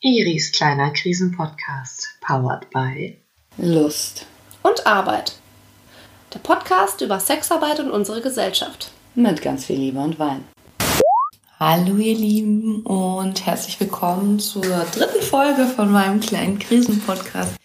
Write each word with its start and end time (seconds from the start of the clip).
Iris 0.00 0.52
kleiner 0.52 0.92
Krisenpodcast, 0.92 2.18
powered 2.20 2.70
by 2.70 3.16
Lust 3.56 4.26
und 4.62 4.86
Arbeit. 4.86 5.32
Der 6.32 6.38
Podcast 6.38 7.00
über 7.00 7.18
Sexarbeit 7.18 7.80
und 7.80 7.90
unsere 7.90 8.20
Gesellschaft. 8.20 8.92
Mit 9.16 9.42
ganz 9.42 9.64
viel 9.64 9.80
Liebe 9.80 9.98
und 9.98 10.20
Wein. 10.20 10.44
Hallo 11.58 11.96
ihr 11.96 12.14
Lieben 12.14 12.82
und 12.82 13.44
herzlich 13.44 13.80
willkommen 13.80 14.38
zur 14.38 14.62
dritten 14.62 15.20
Folge 15.20 15.66
von 15.66 15.90
meinem 15.90 16.20
kleinen 16.20 16.60
Krisenpodcast. 16.60 17.56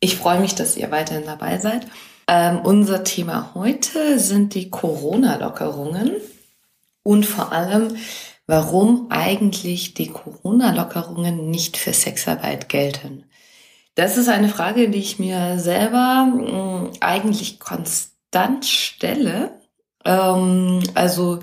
Ich 0.00 0.16
freue 0.16 0.40
mich, 0.40 0.56
dass 0.56 0.76
ihr 0.76 0.90
weiterhin 0.90 1.26
dabei 1.26 1.58
seid. 1.58 1.86
Ähm, 2.26 2.62
unser 2.64 3.04
Thema 3.04 3.52
heute 3.54 4.18
sind 4.18 4.54
die 4.54 4.70
Corona-Lockerungen 4.70 6.16
und 7.04 7.26
vor 7.26 7.52
allem, 7.52 7.96
warum 8.46 9.06
eigentlich 9.10 9.94
die 9.94 10.08
Corona-Lockerungen 10.08 11.50
nicht 11.50 11.76
für 11.76 11.92
Sexarbeit 11.92 12.68
gelten. 12.68 13.24
Das 13.94 14.16
ist 14.16 14.28
eine 14.28 14.48
Frage, 14.48 14.90
die 14.90 14.98
ich 14.98 15.18
mir 15.18 15.58
selber 15.58 16.26
mh, 16.26 16.90
eigentlich 17.00 17.58
konstant 17.58 18.64
stelle. 18.64 19.60
Ähm, 20.04 20.82
also 20.94 21.40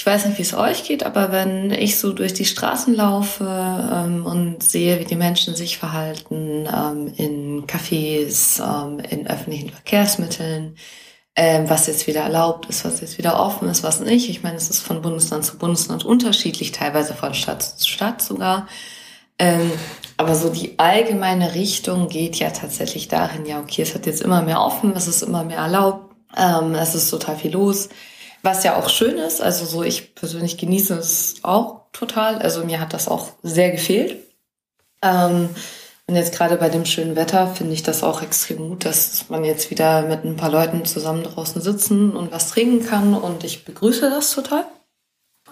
ich 0.00 0.06
weiß 0.06 0.24
nicht, 0.24 0.38
wie 0.38 0.42
es 0.42 0.54
euch 0.54 0.84
geht, 0.84 1.02
aber 1.04 1.30
wenn 1.30 1.72
ich 1.72 1.98
so 1.98 2.14
durch 2.14 2.32
die 2.32 2.46
Straßen 2.46 2.94
laufe 2.94 3.44
ähm, 3.44 4.24
und 4.24 4.62
sehe, 4.62 4.98
wie 4.98 5.04
die 5.04 5.16
Menschen 5.16 5.54
sich 5.54 5.76
verhalten 5.76 6.66
ähm, 6.74 7.12
in 7.18 7.66
Cafés, 7.66 8.62
in 9.10 9.26
öffentlichen 9.26 9.68
Verkehrsmitteln, 9.68 10.76
ähm, 11.36 11.68
was 11.70 11.86
jetzt 11.86 12.06
wieder 12.06 12.22
erlaubt 12.22 12.66
ist, 12.66 12.84
was 12.84 13.00
jetzt 13.00 13.18
wieder 13.18 13.40
offen 13.40 13.68
ist, 13.68 13.82
was 13.82 14.00
nicht. 14.00 14.28
Ich 14.28 14.42
meine, 14.42 14.56
es 14.56 14.70
ist 14.70 14.80
von 14.80 15.02
Bundesland 15.02 15.44
zu 15.44 15.58
Bundesland 15.58 16.04
unterschiedlich, 16.04 16.72
teilweise 16.72 17.14
von 17.14 17.34
Stadt 17.34 17.62
zu 17.62 17.88
Stadt 17.88 18.22
sogar. 18.22 18.66
Ähm, 19.38 19.70
aber 20.16 20.34
so 20.34 20.50
die 20.50 20.78
allgemeine 20.78 21.54
Richtung 21.54 22.08
geht 22.08 22.36
ja 22.36 22.50
tatsächlich 22.50 23.08
dahin, 23.08 23.46
ja, 23.46 23.60
okay, 23.60 23.82
es 23.82 23.94
hat 23.94 24.06
jetzt 24.06 24.20
immer 24.20 24.42
mehr 24.42 24.60
offen, 24.60 24.92
es 24.94 25.08
ist 25.08 25.22
immer 25.22 25.44
mehr 25.44 25.58
erlaubt, 25.58 26.14
ähm, 26.36 26.74
es 26.74 26.94
ist 26.94 27.10
total 27.10 27.36
viel 27.36 27.52
los 27.52 27.88
was 28.42 28.64
ja 28.64 28.76
auch 28.76 28.88
schön 28.88 29.18
ist. 29.18 29.40
Also 29.40 29.64
so, 29.66 29.82
ich 29.82 30.14
persönlich 30.14 30.58
genieße 30.58 30.94
es 30.94 31.36
auch 31.42 31.82
total. 31.92 32.38
Also 32.38 32.64
mir 32.64 32.80
hat 32.80 32.92
das 32.92 33.08
auch 33.08 33.30
sehr 33.42 33.70
gefehlt. 33.70 34.16
Ähm, 35.02 35.50
und 36.10 36.16
jetzt 36.16 36.34
gerade 36.34 36.56
bei 36.56 36.68
dem 36.68 36.86
schönen 36.86 37.14
Wetter 37.14 37.46
finde 37.46 37.72
ich 37.72 37.84
das 37.84 38.02
auch 38.02 38.20
extrem 38.20 38.68
gut, 38.68 38.84
dass 38.84 39.28
man 39.28 39.44
jetzt 39.44 39.70
wieder 39.70 40.02
mit 40.02 40.24
ein 40.24 40.34
paar 40.34 40.50
Leuten 40.50 40.84
zusammen 40.84 41.22
draußen 41.22 41.62
sitzen 41.62 42.16
und 42.16 42.32
was 42.32 42.50
trinken 42.50 42.84
kann. 42.84 43.14
Und 43.14 43.44
ich 43.44 43.64
begrüße 43.64 44.10
das 44.10 44.32
total. 44.32 44.64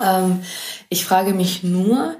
Ähm, 0.02 0.42
ich 0.88 1.04
frage 1.04 1.32
mich 1.32 1.62
nur, 1.62 2.16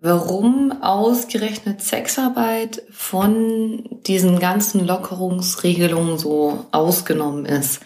warum 0.00 0.82
ausgerechnet 0.82 1.80
Sexarbeit 1.80 2.82
von 2.90 3.88
diesen 4.08 4.40
ganzen 4.40 4.84
Lockerungsregelungen 4.84 6.18
so 6.18 6.66
ausgenommen 6.72 7.46
ist. 7.46 7.78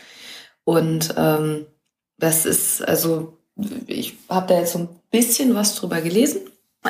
Und 0.65 1.13
ähm, 1.19 1.67
das 2.17 2.47
ist, 2.47 2.81
also 2.81 3.37
ich 3.87 4.15
habe 4.31 4.47
da 4.47 4.59
jetzt 4.59 4.73
so 4.73 4.79
ein 4.79 4.89
bisschen 5.11 5.55
was 5.55 5.75
drüber 5.75 6.01
gelesen 6.01 6.41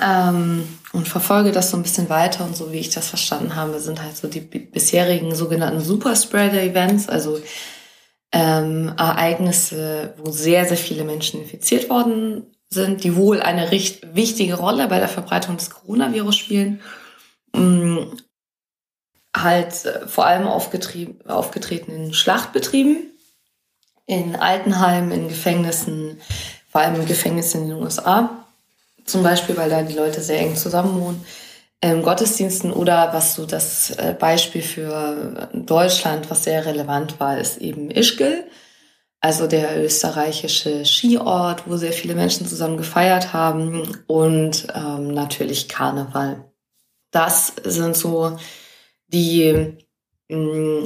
ähm, 0.01 0.67
und 0.93 1.09
verfolge 1.09 1.53
das 1.53 1.71
so 1.71 1.77
ein 1.77 1.83
bisschen 1.83 2.09
weiter 2.09 2.45
und 2.45 2.57
so 2.57 2.73
wie 2.73 2.79
ich 2.79 2.91
das 2.91 3.09
verstanden 3.09 3.57
habe, 3.57 3.81
sind 3.81 4.03
halt 4.03 4.17
so 4.17 4.29
die 4.29 4.41
bisherigen 4.41 5.35
sogenannten 5.35 5.81
Superspreader-Events, 5.81 7.09
also 7.09 7.41
ähm, 8.33 8.95
Ereignisse, 8.97 10.15
wo 10.17 10.31
sehr, 10.31 10.65
sehr 10.65 10.79
viele 10.79 11.05
Menschen 11.05 11.43
infiziert 11.43 11.91
worden 11.91 12.47
sind, 12.71 13.05
die 13.05 13.17
wohl 13.17 13.43
eine 13.43 13.71
recht 13.71 14.15
wichtige 14.15 14.55
Rolle 14.55 14.89
bei 14.89 14.99
der 14.99 15.09
Verbreitung 15.09 15.59
des 15.59 15.71
Coronavirus 15.71 16.37
spielen. 16.37 16.81
Ähm, 17.55 18.17
halt 19.37 19.85
äh, 19.85 20.07
vor 20.09 20.27
allem 20.27 20.47
aufgetreten 20.47 21.93
in 21.93 22.15
Schlachtbetrieben 22.15 23.13
in 24.07 24.37
Altenheimen, 24.37 25.13
in 25.13 25.29
Gefängnissen, 25.29 26.21
vor 26.71 26.81
allem 26.81 27.01
in 27.01 27.07
Gefängnissen 27.07 27.63
in 27.63 27.69
den 27.71 27.79
USA, 27.79 28.42
zum 29.05 29.23
Beispiel, 29.23 29.57
weil 29.57 29.71
da 29.71 29.83
die 29.83 29.95
Leute 29.95 30.21
sehr 30.21 30.41
eng 30.41 30.57
zusammen 30.57 31.01
wohnen, 31.01 31.25
ähm, 31.83 32.03
Gottesdiensten 32.03 32.73
oder 32.73 33.13
was 33.13 33.35
so 33.35 33.45
das 33.45 33.91
äh, 33.91 34.15
Beispiel 34.19 34.63
für 34.63 35.49
Deutschland, 35.53 36.31
was 36.31 36.45
sehr 36.45 36.65
relevant 36.65 37.19
war, 37.19 37.39
ist 37.39 37.59
eben 37.59 37.91
Ischgl, 37.91 38.45
also 39.21 39.47
der 39.47 39.83
österreichische 39.83 40.85
Skiort, 40.85 41.69
wo 41.69 41.77
sehr 41.77 41.93
viele 41.93 42.15
Menschen 42.15 42.47
zusammen 42.47 42.77
gefeiert 42.77 43.33
haben 43.33 44.05
und 44.07 44.67
ähm, 44.75 45.09
natürlich 45.15 45.69
Karneval. 45.69 46.45
Das 47.11 47.53
sind 47.65 47.97
so 47.97 48.37
die, 49.09 49.77
mh, 50.29 50.37
mm, 50.37 50.85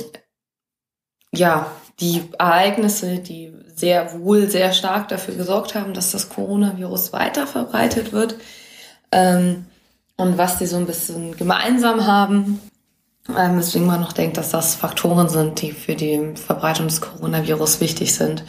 ja, 1.33 1.71
die 2.01 2.23
Ereignisse, 2.39 3.19
die 3.19 3.56
sehr 3.77 4.19
wohl 4.19 4.49
sehr 4.49 4.73
stark 4.73 5.09
dafür 5.09 5.35
gesorgt 5.35 5.75
haben, 5.75 5.95
dass 5.95 6.11
das 6.11 6.31
Coronavirus 6.31 7.13
weiter 7.13 7.47
verbreitet 7.47 8.13
wird. 8.13 8.37
Ähm, 9.13 9.67
und 10.17 10.39
was 10.39 10.59
die 10.59 10.67
so 10.67 10.77
ein 10.77 10.87
bisschen 10.87 11.37
gemeinsam 11.37 12.07
haben, 12.07 12.61
ähm, 13.29 13.59
weswegen 13.59 13.87
man 13.87 14.01
noch 14.01 14.13
denkt, 14.13 14.39
dass 14.39 14.51
das 14.51 14.75
Faktoren 14.75 15.29
sind, 15.29 15.61
die 15.61 15.73
für 15.73 15.95
die 15.95 16.35
Verbreitung 16.35 16.89
des 16.89 17.03
Coronavirus 17.03 17.81
wichtig 17.81 18.15
sind, 18.15 18.45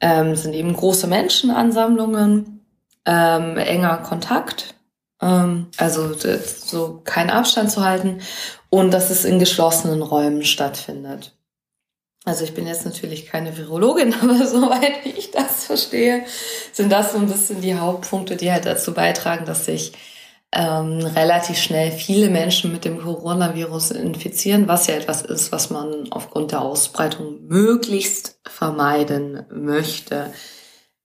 ähm, 0.00 0.36
sind 0.36 0.54
eben 0.54 0.72
große 0.74 1.08
Menschenansammlungen, 1.08 2.64
ähm, 3.04 3.56
enger 3.56 3.98
Kontakt, 3.98 4.74
ähm, 5.20 5.68
also 5.76 6.14
so 6.14 7.00
keinen 7.04 7.30
Abstand 7.30 7.70
zu 7.70 7.84
halten 7.84 8.20
und 8.70 8.92
dass 8.92 9.10
es 9.10 9.24
in 9.24 9.38
geschlossenen 9.38 10.02
Räumen 10.02 10.44
stattfindet. 10.44 11.34
Also 12.24 12.44
ich 12.44 12.54
bin 12.54 12.68
jetzt 12.68 12.84
natürlich 12.84 13.26
keine 13.26 13.56
Virologin, 13.56 14.14
aber 14.22 14.46
soweit 14.46 15.04
ich 15.04 15.30
das 15.30 15.64
verstehe, 15.64 16.24
sind 16.72 16.90
das 16.90 17.12
so 17.12 17.18
ein 17.18 17.26
bisschen 17.26 17.60
die 17.60 17.74
Hauptpunkte, 17.74 18.36
die 18.36 18.52
halt 18.52 18.66
dazu 18.66 18.94
beitragen, 18.94 19.44
dass 19.44 19.66
sich 19.66 19.92
ähm, 20.54 20.98
relativ 20.98 21.56
schnell 21.58 21.90
viele 21.90 22.28
Menschen 22.28 22.72
mit 22.72 22.84
dem 22.84 23.00
Coronavirus 23.00 23.92
infizieren, 23.92 24.68
was 24.68 24.86
ja 24.86 24.94
etwas 24.94 25.22
ist, 25.22 25.50
was 25.50 25.70
man 25.70 26.12
aufgrund 26.12 26.52
der 26.52 26.60
Ausbreitung 26.60 27.46
möglichst 27.46 28.38
vermeiden 28.46 29.46
möchte. 29.50 30.32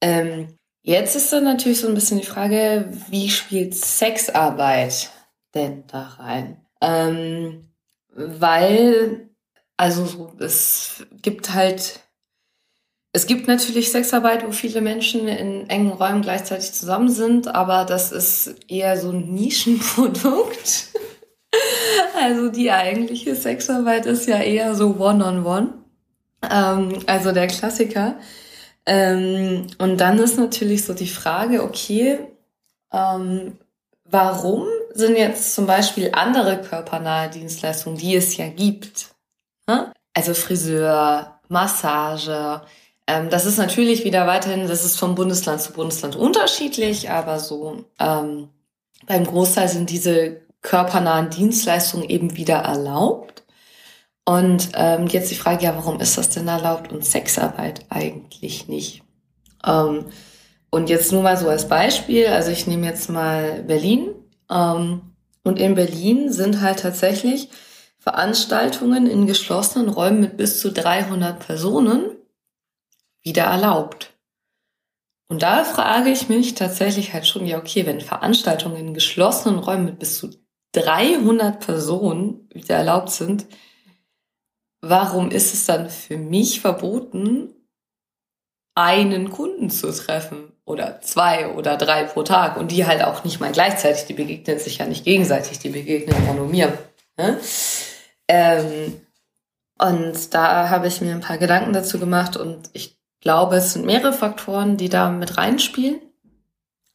Ähm, 0.02 0.58
jetzt 0.84 1.16
ist 1.16 1.32
dann 1.32 1.46
natürlich 1.46 1.80
so 1.80 1.88
ein 1.88 1.94
bisschen 1.94 2.20
die 2.20 2.26
Frage, 2.26 2.92
wie 3.10 3.30
spielt 3.30 3.74
Sexarbeit 3.74 5.12
denn 5.56 5.86
da 5.88 6.18
rein? 6.20 6.66
Ähm, 6.82 7.72
weil 8.10 9.27
also 9.78 10.34
es 10.40 11.06
gibt 11.22 11.54
halt, 11.54 12.00
es 13.14 13.28
gibt 13.28 13.48
natürlich 13.48 13.92
Sexarbeit, 13.92 14.46
wo 14.46 14.52
viele 14.52 14.82
Menschen 14.82 15.28
in 15.28 15.70
engen 15.70 15.92
Räumen 15.92 16.24
gleichzeitig 16.24 16.74
zusammen 16.74 17.10
sind, 17.10 17.48
aber 17.48 17.86
das 17.86 18.12
ist 18.12 18.56
eher 18.68 19.00
so 19.00 19.12
ein 19.12 19.34
Nischenprodukt. 19.34 20.88
also 22.20 22.50
die 22.50 22.72
eigentliche 22.72 23.36
Sexarbeit 23.36 24.08
ist 24.08 24.28
ja 24.28 24.40
eher 24.40 24.76
so 24.76 24.96
One-on-One. 24.98 25.74
-on 26.42 26.50
-one. 26.50 26.94
ähm, 26.94 27.04
also 27.06 27.32
der 27.32 27.48
Klassiker. 27.48 28.20
Ähm, 28.88 29.68
und 29.78 29.98
dann 29.98 30.18
ist 30.18 30.38
natürlich 30.38 30.86
so 30.86 30.94
die 30.94 31.10
Frage, 31.10 31.64
okay, 31.64 32.20
ähm, 32.92 33.58
warum 34.06 34.66
sind 34.94 35.18
jetzt 35.18 35.54
zum 35.54 35.68
Beispiel 35.68 36.12
andere 36.14 36.62
körpernahe 36.62 37.30
Dienstleistungen, 37.30 37.98
die 37.98 38.16
es 38.16 38.38
ja 38.38 38.48
gibt? 38.48 39.17
Also 40.14 40.34
Friseur, 40.34 41.40
Massage. 41.48 42.62
Ähm, 43.06 43.30
das 43.30 43.46
ist 43.46 43.58
natürlich 43.58 44.04
wieder 44.04 44.28
weiterhin, 44.28 44.68
das 44.68 44.84
ist 44.84 44.98
vom 44.98 45.16
Bundesland 45.16 45.62
zu 45.62 45.74
Bundesland 45.74 46.16
unterschiedlich, 46.16 47.10
aber 47.10 47.40
so 47.40 47.86
ähm, 48.00 48.50
beim 49.06 49.26
Großteil 49.26 49.70
sind 49.70 49.90
diese 49.90 50.42
körpernahen 50.62 51.30
Dienstleistungen 51.30 52.10
eben 52.10 52.36
wieder 52.36 52.58
erlaubt. 52.58 53.44
Und 54.26 54.70
ähm, 54.74 55.08
jetzt 55.08 55.32
die 55.32 55.36
Frage, 55.36 55.64
ja, 55.64 55.76
warum 55.76 56.02
ist 56.02 56.18
das 56.18 56.30
denn 56.30 56.48
erlaubt 56.48 56.92
und 56.92 57.06
Sexarbeit 57.06 57.86
eigentlich 57.90 58.68
nicht? 58.68 59.04
Ähm, 59.66 60.06
und 60.70 60.90
jetzt 60.90 61.14
nur 61.14 61.24
mal 61.24 61.38
so 61.38 61.48
als 61.48 61.70
Beispiel, 61.70 62.28
also 62.28 62.52
ich 62.52 62.68
nehme 62.68 62.86
jetzt 62.86 63.10
mal 63.10 63.64
Berlin. 63.64 64.10
Ähm, 64.52 65.02
und 65.44 65.60
in 65.60 65.76
Berlin 65.76 66.34
sind 66.34 66.60
halt 66.60 66.80
tatsächlich 66.80 67.50
Veranstaltungen 67.98 69.08
in 69.08 69.28
geschlossenen 69.28 69.90
Räumen 69.90 70.22
mit 70.22 70.38
bis 70.38 70.60
zu 70.60 70.72
300 70.72 71.40
Personen 71.40 72.12
wieder 73.24 73.44
erlaubt. 73.44 74.14
Und 75.30 75.42
da 75.42 75.64
frage 75.64 76.10
ich 76.10 76.30
mich 76.30 76.56
tatsächlich 76.56 77.14
halt 77.14 77.28
schon, 77.28 77.46
ja, 77.46 77.58
okay, 77.58 77.86
wenn 77.86 78.00
Veranstaltungen 78.00 78.78
in 78.78 78.94
geschlossenen 78.94 79.60
Räumen 79.60 79.86
mit 79.86 80.00
bis 80.00 80.18
zu 80.18 80.30
300 80.74 81.60
Personen 81.60 82.50
wieder 82.54 82.76
erlaubt 82.76 83.10
sind, 83.10 83.46
warum 84.82 85.32
ist 85.32 85.54
es 85.54 85.66
dann 85.66 85.90
für 85.90 86.18
mich 86.18 86.62
verboten, 86.62 87.54
einen 88.76 89.32
Kunden 89.32 89.70
zu 89.70 89.92
treffen? 89.92 90.54
oder 90.68 91.00
zwei 91.02 91.48
oder 91.54 91.78
drei 91.78 92.04
pro 92.04 92.24
Tag 92.24 92.58
und 92.58 92.72
die 92.72 92.86
halt 92.86 93.02
auch 93.02 93.24
nicht 93.24 93.40
mal 93.40 93.52
gleichzeitig, 93.52 94.06
die 94.06 94.14
begegnen 94.14 94.60
sich 94.60 94.80
ja 94.80 94.86
nicht 94.86 95.06
gegenseitig, 95.06 95.60
die 95.60 95.70
begegnen 95.70 96.16
ja 96.26 96.34
nur 96.34 96.48
mir. 96.48 96.78
Ne? 97.18 97.40
Ähm, 98.28 99.02
und 99.78 100.34
da 100.34 100.70
habe 100.70 100.88
ich 100.88 101.02
mir 101.02 101.14
ein 101.14 101.22
paar 101.22 101.38
Gedanken 101.38 101.74
dazu 101.74 102.00
gemacht 102.00 102.36
und 102.36 102.70
ich 102.74 102.98
glaube, 103.22 103.58
es 103.58 103.74
sind 103.74 103.86
mehrere 103.86 104.14
Faktoren, 104.14 104.78
die 104.78 104.90
da 104.90 105.10
mit 105.10 105.38
reinspielen. 105.38 106.02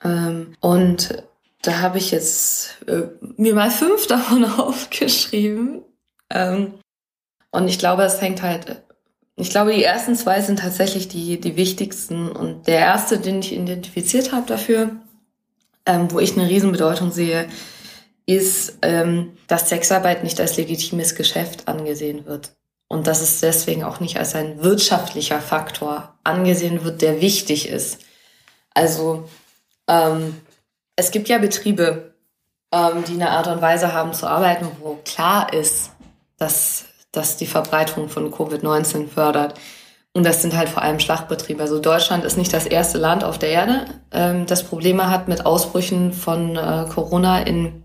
Ähm, 0.03 0.55
und 0.61 1.23
da 1.63 1.81
habe 1.81 1.99
ich 1.99 2.11
jetzt 2.11 2.83
äh, 2.87 3.09
mir 3.37 3.55
mal 3.55 3.71
fünf 3.71 4.07
davon 4.09 4.45
aufgeschrieben. 4.45 5.83
Ähm, 6.31 6.75
und 7.51 7.69
ich 7.69 7.79
glaube, 7.79 8.03
es 8.03 8.21
hängt 8.21 8.43
halt 8.43 8.83
ich 9.37 9.51
glaube, 9.51 9.73
die 9.73 9.83
ersten 9.83 10.15
zwei 10.15 10.41
sind 10.41 10.59
tatsächlich 10.59 11.09
die, 11.09 11.41
die 11.41 11.57
wichtigsten. 11.57 12.31
Und 12.31 12.67
der 12.67 12.79
erste, 12.79 13.19
den 13.19 13.41
ich 13.41 13.53
identifiziert 13.53 14.33
habe 14.33 14.47
dafür, 14.47 14.91
ähm, 15.87 16.11
wo 16.11 16.21
ich 16.21 16.37
eine 16.37 16.49
Riesenbedeutung 16.49 17.11
sehe, 17.11 17.49
ist, 18.27 18.79
ähm, 18.83 19.37
dass 19.49 19.69
Sexarbeit 19.69 20.23
nicht 20.23 20.41
als 20.41 20.57
legitimes 20.57 21.15
Geschäft 21.15 21.69
angesehen 21.69 22.27
wird. 22.27 22.53
Und 22.89 23.07
dass 23.07 23.23
es 23.23 23.41
deswegen 23.41 23.85
auch 23.85 24.01
nicht 24.01 24.19
als 24.19 24.35
ein 24.35 24.63
wirtschaftlicher 24.63 25.41
Faktor 25.41 26.19
angesehen 26.25 26.85
wird, 26.85 27.01
der 27.01 27.21
wichtig 27.21 27.69
ist. 27.69 28.01
Also 28.75 29.29
ähm, 29.89 30.41
es 30.95 31.11
gibt 31.11 31.29
ja 31.29 31.39
Betriebe, 31.39 32.15
ähm, 32.73 33.05
die 33.07 33.15
eine 33.15 33.31
Art 33.31 33.47
und 33.47 33.63
Weise 33.63 33.93
haben 33.93 34.13
zu 34.13 34.27
arbeiten, 34.27 34.69
wo 34.81 34.99
klar 35.05 35.53
ist, 35.53 35.91
dass 36.39 36.85
das 37.13 37.37
die 37.37 37.47
Verbreitung 37.47 38.09
von 38.09 38.33
Covid-19 38.33 39.09
fördert. 39.09 39.59
Und 40.15 40.25
das 40.25 40.43
sind 40.43 40.57
halt 40.57 40.69
vor 40.69 40.83
allem 40.83 41.01
Schlachtbetriebe. 41.01 41.63
Also 41.63 41.79
Deutschland 41.79 42.25
ist 42.25 42.37
nicht 42.37 42.53
das 42.53 42.67
erste 42.67 42.99
Land 42.99 43.25
auf 43.25 43.39
der 43.39 43.51
Erde, 43.51 43.87
ähm, 44.11 44.47
das 44.47 44.65
Probleme 44.65 45.09
hat 45.11 45.29
mit 45.29 45.47
Ausbrüchen 45.47 46.13
von 46.13 46.57
äh, 46.57 46.87
Corona 46.93 47.43
in 47.43 47.82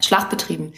Schlachtbetrieben. 0.00 0.74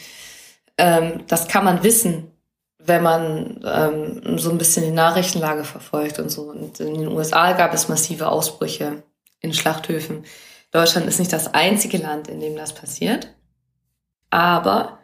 Ähm, 0.78 1.24
das 1.26 1.48
kann 1.48 1.64
man 1.64 1.82
wissen, 1.82 2.30
wenn 2.78 3.02
man 3.02 3.60
ähm, 3.64 4.38
so 4.38 4.50
ein 4.50 4.58
bisschen 4.58 4.84
die 4.84 4.90
Nachrichtenlage 4.90 5.64
verfolgt 5.64 6.18
und 6.18 6.30
so. 6.30 6.50
Und 6.50 6.78
in 6.80 6.94
den 6.94 7.08
USA 7.08 7.52
gab 7.52 7.74
es 7.74 7.88
massive 7.88 8.28
Ausbrüche 8.28 9.02
in 9.40 9.52
Schlachthöfen. 9.52 10.24
Deutschland 10.70 11.06
ist 11.06 11.18
nicht 11.18 11.32
das 11.32 11.52
einzige 11.54 11.98
Land, 11.98 12.28
in 12.28 12.40
dem 12.40 12.56
das 12.56 12.74
passiert. 12.74 13.34
Aber 14.30 14.98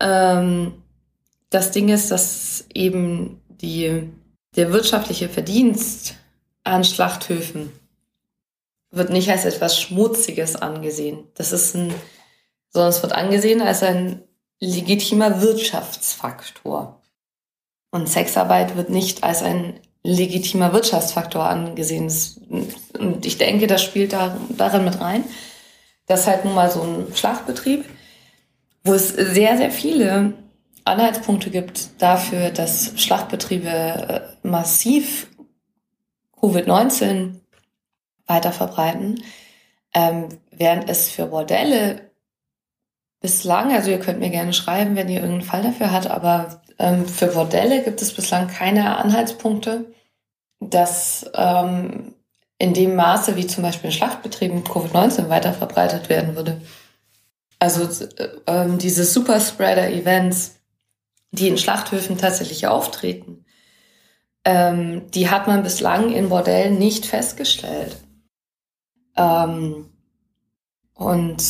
ähm, 0.00 0.82
das 1.50 1.70
Ding 1.70 1.88
ist, 1.88 2.10
dass 2.10 2.66
eben 2.74 3.40
die, 3.48 4.10
der 4.56 4.72
wirtschaftliche 4.72 5.28
Verdienst 5.28 6.16
an 6.64 6.84
Schlachthöfen 6.84 7.72
wird 8.90 9.10
nicht 9.10 9.30
als 9.30 9.44
etwas 9.44 9.80
Schmutziges 9.80 10.56
angesehen. 10.56 11.24
Das 11.34 11.52
ist 11.52 11.74
ein, 11.74 11.92
sondern 12.74 12.90
es 12.90 13.02
wird 13.02 13.12
angesehen 13.12 13.62
als 13.62 13.82
ein 13.84 14.22
legitimer 14.58 15.40
Wirtschaftsfaktor. 15.40 17.00
Und 17.92 18.08
Sexarbeit 18.08 18.76
wird 18.76 18.90
nicht 18.90 19.22
als 19.22 19.42
ein 19.42 19.78
legitimer 20.02 20.72
Wirtschaftsfaktor 20.72 21.44
angesehen. 21.44 22.12
Und 22.98 23.24
ich 23.24 23.38
denke, 23.38 23.68
das 23.68 23.82
spielt 23.82 24.12
da, 24.12 24.36
darin 24.50 24.84
mit 24.84 25.00
rein. 25.00 25.24
Das 26.06 26.20
ist 26.20 26.26
halt 26.26 26.44
nun 26.44 26.54
mal 26.54 26.70
so 26.70 26.82
ein 26.82 27.14
Schlachtbetrieb, 27.14 27.84
wo 28.82 28.92
es 28.92 29.10
sehr, 29.10 29.56
sehr 29.56 29.70
viele 29.70 30.34
Anhaltspunkte 30.84 31.50
gibt 31.50 32.02
dafür, 32.02 32.50
dass 32.50 32.92
Schlachtbetriebe 33.00 33.68
äh, 33.68 34.20
massiv 34.46 35.28
Covid-19 36.40 37.36
weiter 38.26 38.52
verbreiten, 38.52 39.22
ähm, 39.94 40.28
während 40.50 40.90
es 40.90 41.08
für 41.08 41.26
Bordelle 41.26 42.10
bislang, 43.24 43.72
also 43.72 43.90
ihr 43.90 44.00
könnt 44.00 44.18
mir 44.18 44.28
gerne 44.28 44.52
schreiben, 44.52 44.96
wenn 44.96 45.08
ihr 45.08 45.20
irgendeinen 45.20 45.48
Fall 45.48 45.62
dafür 45.62 45.90
habt, 45.90 46.08
aber 46.08 46.60
ähm, 46.78 47.08
für 47.08 47.28
Bordelle 47.28 47.82
gibt 47.82 48.02
es 48.02 48.12
bislang 48.12 48.48
keine 48.48 48.98
Anhaltspunkte, 48.98 49.86
dass 50.60 51.24
ähm, 51.32 52.12
in 52.58 52.74
dem 52.74 52.94
Maße, 52.96 53.36
wie 53.36 53.46
zum 53.46 53.62
Beispiel 53.62 53.86
in 53.86 53.96
Schlachtbetrieben 53.96 54.62
Covid-19 54.62 55.30
weiter 55.30 55.54
verbreitet 55.54 56.10
werden 56.10 56.36
würde. 56.36 56.60
Also 57.58 57.84
äh, 57.84 58.28
ähm, 58.46 58.76
diese 58.76 59.06
Superspreader-Events, 59.06 60.56
die 61.30 61.48
in 61.48 61.56
Schlachthöfen 61.56 62.18
tatsächlich 62.18 62.66
auftreten, 62.66 63.46
ähm, 64.44 65.10
die 65.12 65.30
hat 65.30 65.46
man 65.46 65.62
bislang 65.62 66.12
in 66.12 66.28
Bordellen 66.28 66.76
nicht 66.76 67.06
festgestellt. 67.06 67.96
Ähm, 69.16 69.88
und 70.92 71.42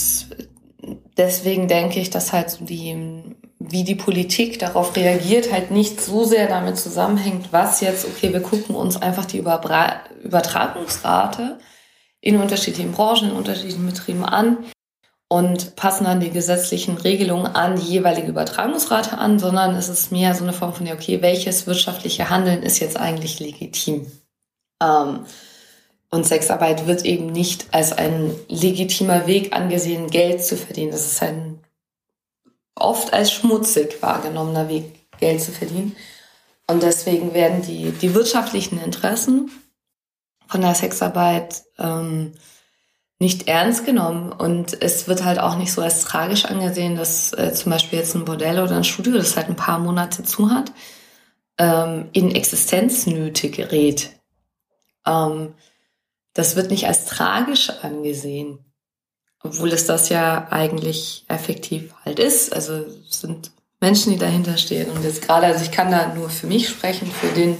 deswegen 1.16 1.68
denke 1.68 2.00
ich, 2.00 2.10
dass 2.10 2.32
halt 2.32 2.50
so 2.50 2.64
die, 2.64 3.22
wie 3.58 3.84
die 3.84 3.94
Politik 3.94 4.58
darauf 4.58 4.96
reagiert, 4.96 5.52
halt 5.52 5.70
nicht 5.70 6.00
so 6.00 6.24
sehr 6.24 6.48
damit 6.48 6.78
zusammenhängt, 6.78 7.52
was 7.52 7.80
jetzt, 7.80 8.06
okay, 8.06 8.32
wir 8.32 8.40
gucken 8.40 8.74
uns 8.74 9.00
einfach 9.00 9.24
die 9.24 9.38
Überbra 9.38 10.00
Übertragungsrate 10.22 11.58
in 12.20 12.40
unterschiedlichen 12.40 12.92
Branchen, 12.92 13.30
in 13.30 13.36
unterschiedlichen 13.36 13.86
Betrieben 13.86 14.24
an 14.24 14.58
und 15.28 15.76
passen 15.76 16.04
dann 16.04 16.20
die 16.20 16.30
gesetzlichen 16.30 16.96
Regelungen 16.96 17.46
an 17.46 17.76
die 17.76 17.86
jeweilige 17.86 18.28
Übertragungsrate 18.28 19.18
an, 19.18 19.38
sondern 19.38 19.74
es 19.76 19.88
ist 19.88 20.12
mehr 20.12 20.34
so 20.34 20.44
eine 20.44 20.52
Form 20.52 20.72
von, 20.74 20.88
okay, 20.88 21.22
welches 21.22 21.66
wirtschaftliche 21.66 22.30
Handeln 22.30 22.62
ist 22.62 22.78
jetzt 22.78 22.96
eigentlich 22.96 23.40
legitim? 23.40 24.06
Ähm, 24.82 25.26
und 26.14 26.24
Sexarbeit 26.24 26.86
wird 26.86 27.04
eben 27.04 27.26
nicht 27.26 27.66
als 27.72 27.92
ein 27.92 28.30
legitimer 28.48 29.26
Weg 29.26 29.52
angesehen, 29.52 30.08
Geld 30.08 30.44
zu 30.44 30.56
verdienen. 30.56 30.92
Das 30.92 31.06
ist 31.06 31.20
ein 31.22 31.58
oft 32.76 33.12
als 33.12 33.32
schmutzig 33.32 34.00
wahrgenommener 34.00 34.68
Weg, 34.68 35.10
Geld 35.18 35.40
zu 35.40 35.50
verdienen. 35.50 35.96
Und 36.68 36.84
deswegen 36.84 37.34
werden 37.34 37.62
die, 37.62 37.90
die 37.90 38.14
wirtschaftlichen 38.14 38.80
Interessen 38.80 39.50
von 40.46 40.60
der 40.60 40.76
Sexarbeit 40.76 41.64
ähm, 41.78 42.34
nicht 43.18 43.48
ernst 43.48 43.84
genommen. 43.84 44.30
Und 44.30 44.80
es 44.82 45.08
wird 45.08 45.24
halt 45.24 45.40
auch 45.40 45.56
nicht 45.56 45.72
so 45.72 45.82
als 45.82 46.02
tragisch 46.02 46.44
angesehen, 46.44 46.94
dass 46.94 47.32
äh, 47.32 47.52
zum 47.54 47.72
Beispiel 47.72 47.98
jetzt 47.98 48.14
ein 48.14 48.24
Bordell 48.24 48.60
oder 48.60 48.76
ein 48.76 48.84
Studio, 48.84 49.14
das 49.14 49.36
halt 49.36 49.48
ein 49.48 49.56
paar 49.56 49.80
Monate 49.80 50.22
zu 50.22 50.50
hat, 50.50 50.70
ähm, 51.58 52.08
in 52.12 52.32
Existenznöte 52.32 53.50
gerät. 53.50 54.10
Ähm, 55.04 55.54
das 56.34 56.56
wird 56.56 56.70
nicht 56.70 56.86
als 56.86 57.06
tragisch 57.06 57.70
angesehen, 57.70 58.58
obwohl 59.42 59.72
es 59.72 59.86
das 59.86 60.08
ja 60.08 60.48
eigentlich 60.50 61.24
effektiv 61.28 61.94
halt 62.04 62.18
ist. 62.18 62.52
Also 62.52 62.74
es 63.08 63.20
sind 63.20 63.52
Menschen, 63.80 64.12
die 64.12 64.18
dahinter 64.18 64.56
stehen. 64.56 64.90
Und 64.90 65.04
jetzt 65.04 65.22
gerade, 65.22 65.46
also 65.46 65.62
ich 65.62 65.70
kann 65.70 65.90
da 65.90 66.14
nur 66.14 66.30
für 66.30 66.46
mich 66.46 66.68
sprechen, 66.68 67.10
für 67.10 67.28
den 67.28 67.56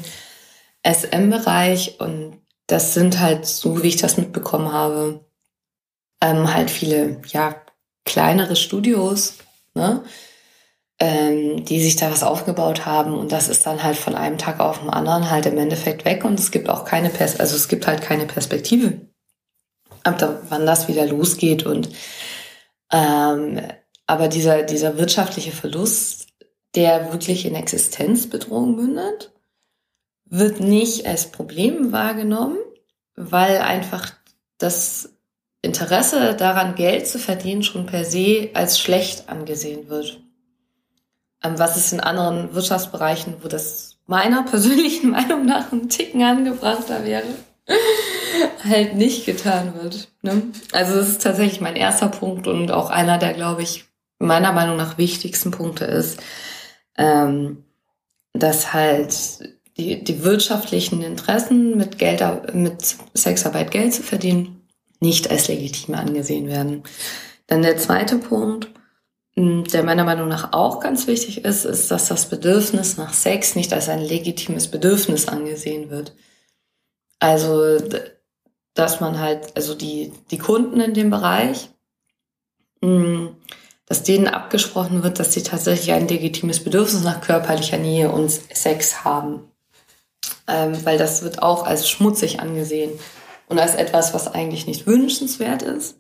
SM-Bereich. 0.82 2.00
Und 2.00 2.40
das 2.66 2.94
sind 2.94 3.20
halt, 3.20 3.46
so 3.46 3.82
wie 3.82 3.88
ich 3.88 3.96
das 3.96 4.16
mitbekommen 4.16 4.72
habe, 4.72 5.24
ähm, 6.20 6.52
halt 6.52 6.70
viele, 6.70 7.20
ja, 7.28 7.56
kleinere 8.04 8.56
Studios, 8.56 9.34
ne? 9.74 10.02
Ähm, 11.04 11.66
die 11.66 11.82
sich 11.82 11.96
da 11.96 12.10
was 12.10 12.22
aufgebaut 12.22 12.86
haben. 12.86 13.12
Und 13.12 13.30
das 13.30 13.48
ist 13.48 13.66
dann 13.66 13.82
halt 13.82 13.96
von 13.96 14.14
einem 14.14 14.38
Tag 14.38 14.58
auf 14.58 14.80
den 14.80 14.88
anderen 14.88 15.30
halt 15.30 15.44
im 15.44 15.58
Endeffekt 15.58 16.06
weg. 16.06 16.24
Und 16.24 16.40
es 16.40 16.50
gibt 16.50 16.70
auch 16.70 16.86
keine 16.86 17.10
Pers 17.10 17.38
also 17.38 17.54
es 17.56 17.68
gibt 17.68 17.86
halt 17.86 18.00
keine 18.00 18.24
Perspektive, 18.24 19.00
ab 20.02 20.16
da, 20.18 20.40
wann 20.48 20.64
das 20.64 20.88
wieder 20.88 21.06
losgeht. 21.06 21.66
Und 21.66 21.90
ähm, 22.90 23.60
aber 24.06 24.28
dieser 24.28 24.62
dieser 24.62 24.96
wirtschaftliche 24.96 25.52
Verlust, 25.52 26.28
der 26.74 27.12
wirklich 27.12 27.44
in 27.44 27.54
Existenzbedrohung 27.54 28.74
mündet, 28.74 29.32
wird 30.24 30.60
nicht 30.60 31.06
als 31.06 31.26
Problem 31.30 31.92
wahrgenommen, 31.92 32.58
weil 33.14 33.58
einfach 33.58 34.14
das 34.56 35.10
Interesse 35.60 36.34
daran, 36.34 36.76
Geld 36.76 37.06
zu 37.06 37.18
verdienen, 37.18 37.62
schon 37.62 37.84
per 37.86 38.06
se 38.06 38.50
als 38.54 38.78
schlecht 38.78 39.28
angesehen 39.28 39.88
wird. 39.88 40.23
Ähm, 41.44 41.58
was 41.58 41.76
es 41.76 41.92
in 41.92 42.00
anderen 42.00 42.54
Wirtschaftsbereichen, 42.54 43.34
wo 43.42 43.48
das 43.48 43.96
meiner 44.06 44.42
persönlichen 44.50 45.10
Meinung 45.10 45.46
nach 45.46 45.70
ein 45.70 45.88
Ticken 45.88 46.22
angebrachter 46.22 47.04
wäre, 47.04 47.26
halt 48.64 48.94
nicht 48.94 49.26
getan 49.26 49.74
wird. 49.80 50.08
Ne? 50.22 50.42
Also 50.72 50.96
das 50.96 51.08
ist 51.10 51.22
tatsächlich 51.22 51.60
mein 51.60 51.76
erster 51.76 52.08
Punkt 52.08 52.48
und 52.48 52.70
auch 52.72 52.90
einer, 52.90 53.18
der, 53.18 53.34
glaube 53.34 53.62
ich, 53.62 53.84
meiner 54.18 54.52
Meinung 54.52 54.76
nach 54.76 54.98
wichtigsten 54.98 55.50
Punkte 55.50 55.84
ist, 55.84 56.20
ähm, 56.96 57.64
dass 58.32 58.72
halt 58.72 59.14
die, 59.76 60.02
die 60.02 60.24
wirtschaftlichen 60.24 61.02
Interessen 61.02 61.76
mit 61.76 61.98
Geld, 61.98 62.22
mit 62.54 62.96
Sexarbeit 63.12 63.70
Geld 63.70 63.92
zu 63.92 64.02
verdienen, 64.02 64.68
nicht 65.00 65.30
als 65.30 65.48
legitim 65.48 65.94
angesehen 65.94 66.46
werden. 66.46 66.84
Dann 67.46 67.62
der 67.62 67.76
zweite 67.76 68.16
Punkt, 68.16 68.68
der 69.36 69.82
meiner 69.82 70.04
Meinung 70.04 70.28
nach 70.28 70.52
auch 70.52 70.78
ganz 70.80 71.06
wichtig 71.06 71.44
ist, 71.44 71.64
ist, 71.64 71.90
dass 71.90 72.06
das 72.08 72.28
Bedürfnis 72.28 72.96
nach 72.96 73.12
Sex 73.12 73.56
nicht 73.56 73.72
als 73.72 73.88
ein 73.88 74.00
legitimes 74.00 74.68
Bedürfnis 74.68 75.26
angesehen 75.26 75.90
wird. 75.90 76.14
Also 77.18 77.78
dass 78.74 79.00
man 79.00 79.18
halt, 79.18 79.56
also 79.56 79.74
die, 79.74 80.12
die 80.30 80.38
Kunden 80.38 80.80
in 80.80 80.94
dem 80.94 81.10
Bereich, 81.10 81.70
mh, 82.80 83.30
dass 83.86 84.02
denen 84.02 84.26
abgesprochen 84.26 85.02
wird, 85.02 85.18
dass 85.18 85.32
sie 85.32 85.42
tatsächlich 85.42 85.92
ein 85.92 86.08
legitimes 86.08 86.62
Bedürfnis 86.62 87.02
nach 87.02 87.20
körperlicher 87.20 87.76
Nähe 87.76 88.10
und 88.10 88.30
Sex 88.30 89.04
haben. 89.04 89.50
Ähm, 90.48 90.84
weil 90.84 90.98
das 90.98 91.22
wird 91.22 91.42
auch 91.42 91.64
als 91.64 91.88
schmutzig 91.88 92.40
angesehen 92.40 92.92
und 93.48 93.58
als 93.58 93.74
etwas, 93.74 94.12
was 94.12 94.28
eigentlich 94.28 94.66
nicht 94.66 94.86
wünschenswert 94.86 95.62
ist, 95.62 95.96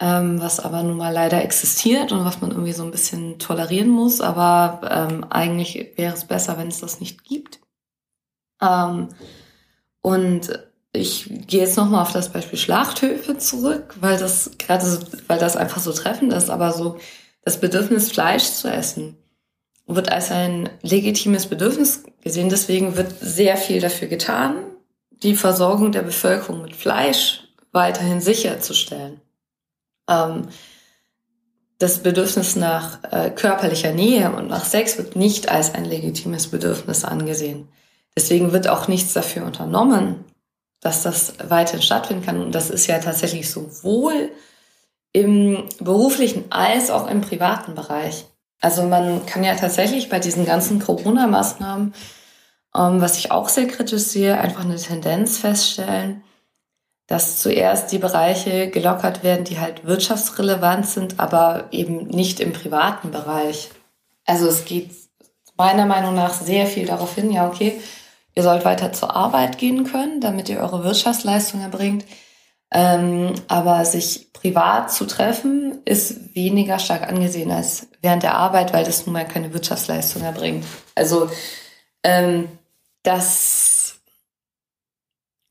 ähm, 0.00 0.40
was 0.40 0.60
aber 0.60 0.82
nun 0.82 0.96
mal 0.96 1.12
leider 1.12 1.44
existiert 1.44 2.10
und 2.10 2.24
was 2.24 2.40
man 2.40 2.50
irgendwie 2.50 2.72
so 2.72 2.82
ein 2.82 2.90
bisschen 2.90 3.38
tolerieren 3.38 3.90
muss. 3.90 4.20
Aber 4.20 4.80
ähm, 4.90 5.24
eigentlich 5.28 5.92
wäre 5.96 6.14
es 6.14 6.24
besser, 6.24 6.56
wenn 6.56 6.68
es 6.68 6.80
das 6.80 7.00
nicht 7.00 7.22
gibt. 7.24 7.60
Ähm, 8.62 9.08
und 10.00 10.58
ich 10.92 11.30
gehe 11.46 11.60
jetzt 11.60 11.76
nochmal 11.76 12.02
auf 12.02 12.12
das 12.12 12.32
Beispiel 12.32 12.58
Schlachthöfe 12.58 13.36
zurück, 13.38 13.94
weil 14.00 14.18
das 14.18 14.52
gerade 14.58 14.84
so, 14.84 14.98
weil 15.28 15.38
das 15.38 15.56
einfach 15.56 15.80
so 15.80 15.92
treffend 15.92 16.32
ist, 16.32 16.50
aber 16.50 16.72
so 16.72 16.96
das 17.44 17.60
Bedürfnis, 17.60 18.10
Fleisch 18.10 18.44
zu 18.44 18.68
essen, 18.68 19.16
wird 19.86 20.10
als 20.10 20.30
ein 20.30 20.70
legitimes 20.82 21.46
Bedürfnis 21.46 22.04
gesehen. 22.22 22.48
Deswegen 22.48 22.96
wird 22.96 23.14
sehr 23.20 23.56
viel 23.56 23.80
dafür 23.80 24.08
getan, 24.08 24.56
die 25.10 25.36
Versorgung 25.36 25.92
der 25.92 26.02
Bevölkerung 26.02 26.62
mit 26.62 26.74
Fleisch 26.74 27.44
weiterhin 27.72 28.20
sicherzustellen. 28.20 29.20
Ähm, 30.10 30.48
das 31.78 32.00
Bedürfnis 32.00 32.56
nach 32.56 32.98
äh, 33.10 33.30
körperlicher 33.30 33.92
Nähe 33.92 34.30
und 34.32 34.48
nach 34.48 34.66
Sex 34.66 34.98
wird 34.98 35.16
nicht 35.16 35.48
als 35.48 35.74
ein 35.74 35.86
legitimes 35.86 36.48
Bedürfnis 36.48 37.04
angesehen. 37.04 37.68
Deswegen 38.14 38.52
wird 38.52 38.68
auch 38.68 38.86
nichts 38.86 39.14
dafür 39.14 39.46
unternommen, 39.46 40.24
dass 40.80 41.02
das 41.02 41.34
weiterhin 41.42 41.80
stattfinden 41.80 42.24
kann. 42.24 42.42
Und 42.42 42.54
das 42.54 42.68
ist 42.68 42.86
ja 42.86 42.98
tatsächlich 42.98 43.50
sowohl 43.50 44.30
im 45.12 45.64
beruflichen 45.80 46.44
als 46.50 46.90
auch 46.90 47.08
im 47.08 47.22
privaten 47.22 47.74
Bereich. 47.74 48.26
Also 48.60 48.82
man 48.82 49.24
kann 49.24 49.42
ja 49.42 49.54
tatsächlich 49.54 50.10
bei 50.10 50.18
diesen 50.18 50.44
ganzen 50.44 50.80
Corona-Maßnahmen, 50.80 51.94
ähm, 52.76 53.00
was 53.00 53.16
ich 53.16 53.30
auch 53.32 53.48
sehr 53.48 53.66
kritisch 53.66 54.02
sehe, 54.02 54.38
einfach 54.38 54.64
eine 54.64 54.76
Tendenz 54.76 55.38
feststellen, 55.38 56.22
dass 57.10 57.40
zuerst 57.40 57.92
die 57.92 57.98
Bereiche 57.98 58.70
gelockert 58.70 59.22
werden, 59.22 59.44
die 59.44 59.58
halt 59.58 59.84
wirtschaftsrelevant 59.84 60.86
sind, 60.86 61.20
aber 61.20 61.64
eben 61.72 62.06
nicht 62.06 62.40
im 62.40 62.54
privaten 62.54 63.10
Bereich. 63.10 63.68
Also 64.24 64.46
es 64.46 64.64
geht 64.64 64.92
meiner 65.58 65.84
Meinung 65.84 66.14
nach 66.14 66.32
sehr 66.32 66.66
viel 66.66 66.86
darauf 66.86 67.14
hin, 67.14 67.30
ja, 67.30 67.46
okay, 67.46 67.80
Ihr 68.34 68.42
sollt 68.42 68.64
weiter 68.64 68.92
zur 68.92 69.14
Arbeit 69.14 69.58
gehen 69.58 69.84
können, 69.84 70.20
damit 70.20 70.48
ihr 70.48 70.60
eure 70.60 70.84
Wirtschaftsleistung 70.84 71.60
erbringt. 71.60 72.04
Ähm, 72.72 73.34
aber 73.48 73.84
sich 73.84 74.32
privat 74.32 74.92
zu 74.92 75.04
treffen, 75.04 75.82
ist 75.84 76.34
weniger 76.34 76.78
stark 76.78 77.02
angesehen 77.02 77.50
als 77.50 77.88
während 78.00 78.22
der 78.22 78.36
Arbeit, 78.36 78.72
weil 78.72 78.84
das 78.84 79.04
nun 79.04 79.14
mal 79.14 79.26
keine 79.26 79.52
Wirtschaftsleistung 79.52 80.22
erbringt. 80.22 80.64
Also 80.94 81.28
ähm, 82.04 82.48
das, 83.02 83.96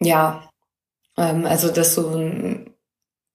ja, 0.01 0.48
also 1.19 1.69
dass 1.71 1.95
so 1.95 2.11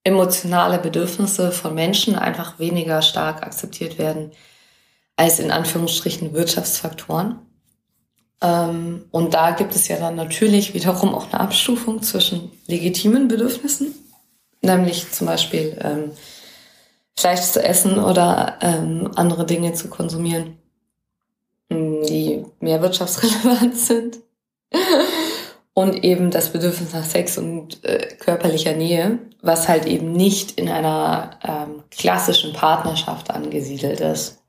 emotionale 0.04 0.78
Bedürfnisse 0.78 1.50
von 1.50 1.74
Menschen 1.74 2.14
einfach 2.14 2.58
weniger 2.58 3.02
stark 3.02 3.42
akzeptiert 3.42 3.98
werden 3.98 4.32
als 5.16 5.38
in 5.38 5.50
Anführungsstrichen 5.50 6.34
Wirtschaftsfaktoren. 6.34 7.38
Ähm, 8.42 9.06
und 9.10 9.32
da 9.32 9.52
gibt 9.52 9.74
es 9.74 9.88
ja 9.88 9.98
dann 9.98 10.16
natürlich 10.16 10.74
wiederum 10.74 11.14
auch 11.14 11.32
eine 11.32 11.40
Abstufung 11.40 12.02
zwischen 12.02 12.50
legitimen 12.66 13.28
Bedürfnissen, 13.28 13.94
nämlich 14.60 15.10
zum 15.12 15.26
Beispiel 15.26 15.78
ähm, 15.80 16.10
Fleisch 17.16 17.42
zu 17.42 17.62
essen 17.64 17.98
oder 17.98 18.58
ähm, 18.60 19.12
andere 19.14 19.46
Dinge 19.46 19.72
zu 19.72 19.88
konsumieren, 19.88 20.58
die 21.70 22.44
mehr 22.60 22.82
wirtschaftsrelevant 22.82 23.76
sind. 23.78 24.18
Und 25.74 26.04
eben 26.04 26.30
das 26.30 26.50
Bedürfnis 26.50 26.92
nach 26.92 27.04
Sex 27.04 27.36
und 27.36 27.84
äh, 27.84 28.14
körperlicher 28.18 28.74
Nähe, 28.74 29.18
was 29.42 29.68
halt 29.68 29.86
eben 29.86 30.12
nicht 30.12 30.52
in 30.52 30.68
einer 30.68 31.38
ähm, 31.42 31.82
klassischen 31.90 32.52
Partnerschaft 32.52 33.30
angesiedelt 33.30 34.00
ist. 34.00 34.40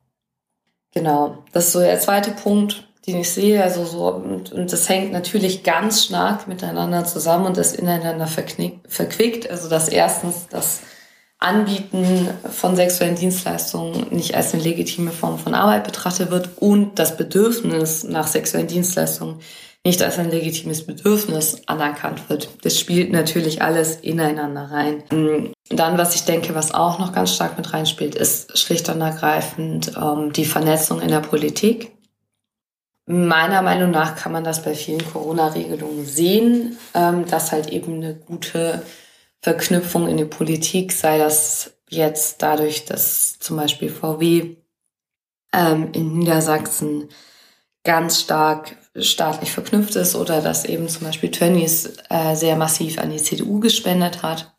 Genau, 0.93 1.39
das 1.51 1.65
ist 1.67 1.71
so 1.73 1.81
der 1.81 1.99
zweite 1.99 2.31
Punkt 2.31 2.85
den 3.07 3.19
ich 3.19 3.31
sehe. 3.31 3.61
Also 3.63 3.85
so, 3.85 4.07
und, 4.07 4.51
und 4.51 4.71
das 4.71 4.89
hängt 4.89 5.11
natürlich 5.11 5.63
ganz 5.63 6.05
stark 6.05 6.47
miteinander 6.47 7.05
zusammen 7.05 7.45
und 7.45 7.57
das 7.57 7.73
ineinander 7.73 8.27
verquickt. 8.27 9.49
Also 9.49 9.69
das 9.69 9.89
erstens 9.89 10.47
das 10.49 10.81
Anbieten 11.37 12.29
von 12.49 12.75
sexuellen 12.75 13.15
Dienstleistungen 13.15 14.07
nicht 14.09 14.35
als 14.35 14.53
eine 14.53 14.63
legitime 14.63 15.11
Form 15.11 15.37
von 15.37 15.53
Arbeit 15.53 15.83
betrachtet 15.83 16.31
wird 16.31 16.49
und 16.57 16.97
das 16.97 17.17
Bedürfnis 17.17 18.03
nach 18.03 18.27
sexuellen 18.27 18.67
Dienstleistungen 18.67 19.41
nicht 19.85 20.01
als 20.01 20.17
ein 20.17 20.31
legitimes 20.31 20.85
Bedürfnis 20.85 21.61
anerkannt 21.67 22.27
wird. 22.27 22.49
Das 22.63 22.79
spielt 22.79 23.11
natürlich 23.11 23.61
alles 23.61 23.97
ineinander 23.97 24.71
rein. 24.71 25.03
Dann, 25.69 25.97
was 25.99 26.15
ich 26.15 26.25
denke, 26.25 26.55
was 26.55 26.73
auch 26.73 26.97
noch 26.97 27.13
ganz 27.13 27.35
stark 27.35 27.55
mit 27.55 27.71
reinspielt, 27.71 28.15
ist 28.15 28.57
schlicht 28.57 28.89
und 28.89 28.99
ergreifend 28.99 29.93
ähm, 29.95 30.33
die 30.33 30.45
Vernetzung 30.45 31.01
in 31.01 31.09
der 31.09 31.19
Politik. 31.19 31.91
Meiner 33.05 33.61
Meinung 33.61 33.91
nach 33.91 34.15
kann 34.15 34.31
man 34.31 34.43
das 34.43 34.63
bei 34.63 34.73
vielen 34.73 35.05
Corona-Regelungen 35.05 36.03
sehen, 36.03 36.77
ähm, 36.95 37.27
dass 37.27 37.51
halt 37.51 37.69
eben 37.69 37.97
eine 37.97 38.15
gute 38.15 38.81
Verknüpfung 39.43 40.07
in 40.07 40.17
die 40.17 40.25
Politik, 40.25 40.91
sei 40.93 41.19
das 41.19 41.77
jetzt 41.87 42.41
dadurch, 42.41 42.85
dass 42.85 43.37
zum 43.37 43.57
Beispiel 43.57 43.89
VW 43.89 44.55
ähm, 45.53 45.89
in 45.93 46.17
Niedersachsen 46.17 47.09
ganz 47.83 48.21
stark 48.21 48.75
staatlich 48.99 49.51
verknüpft 49.51 49.95
ist 49.95 50.15
oder 50.15 50.41
dass 50.41 50.65
eben 50.65 50.87
zum 50.87 51.05
Beispiel 51.05 51.31
Tönnies 51.31 51.93
äh, 52.09 52.35
sehr 52.35 52.55
massiv 52.55 52.99
an 52.99 53.09
die 53.09 53.21
CDU 53.21 53.59
gespendet 53.59 54.23
hat. 54.23 54.55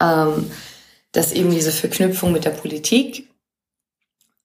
Ähm, 0.00 0.50
dass 1.12 1.32
eben 1.32 1.50
diese 1.50 1.72
Verknüpfung 1.72 2.32
mit 2.32 2.44
der 2.44 2.50
Politik 2.50 3.30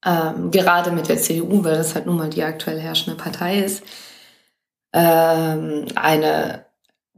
ähm, 0.06 0.52
gerade 0.52 0.92
mit 0.92 1.10
der 1.10 1.18
CDU, 1.18 1.64
weil 1.64 1.76
das 1.76 1.96
halt 1.96 2.06
nun 2.06 2.18
mal 2.18 2.30
die 2.30 2.44
aktuell 2.44 2.80
herrschende 2.80 3.22
Partei 3.22 3.60
ist, 3.60 3.84
ähm, 4.94 5.86
eine 5.96 6.66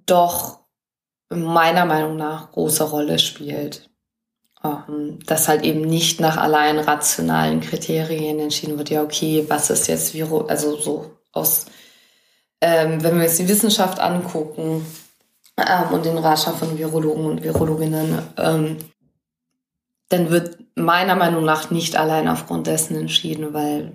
doch 0.05 0.59
meiner 1.29 1.85
Meinung 1.85 2.15
nach 2.17 2.51
große 2.51 2.83
Rolle 2.83 3.19
spielt. 3.19 3.89
Ähm, 4.63 5.19
dass 5.25 5.47
halt 5.47 5.63
eben 5.63 5.81
nicht 5.81 6.19
nach 6.19 6.35
allein 6.37 6.79
rationalen 6.79 7.61
Kriterien 7.61 8.39
entschieden 8.39 8.77
wird, 8.77 8.89
ja, 8.89 9.03
okay, 9.03 9.45
was 9.47 9.69
ist 9.69 9.87
jetzt 9.87 10.13
Viro, 10.13 10.47
also 10.47 10.75
so 10.75 11.18
aus, 11.31 11.65
ähm, 12.61 13.03
wenn 13.03 13.15
wir 13.15 13.23
jetzt 13.23 13.39
die 13.39 13.47
Wissenschaft 13.47 13.99
angucken 13.99 14.85
ähm, 15.57 15.93
und 15.93 16.05
den 16.05 16.17
Ratschlag 16.17 16.55
von 16.55 16.77
Virologen 16.77 17.25
und 17.25 17.43
Virologinnen, 17.43 18.21
ähm, 18.37 18.77
dann 20.09 20.29
wird 20.31 20.57
meiner 20.75 21.15
Meinung 21.15 21.45
nach 21.45 21.69
nicht 21.69 21.95
allein 21.95 22.27
aufgrund 22.27 22.67
dessen 22.67 22.95
entschieden, 22.95 23.53
weil 23.53 23.93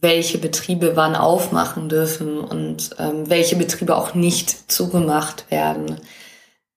welche 0.00 0.38
Betriebe 0.38 0.96
wann 0.96 1.14
aufmachen 1.14 1.88
dürfen 1.88 2.38
und 2.38 2.90
ähm, 2.98 3.28
welche 3.28 3.56
Betriebe 3.56 3.96
auch 3.96 4.14
nicht 4.14 4.70
zugemacht 4.70 5.50
werden, 5.50 6.00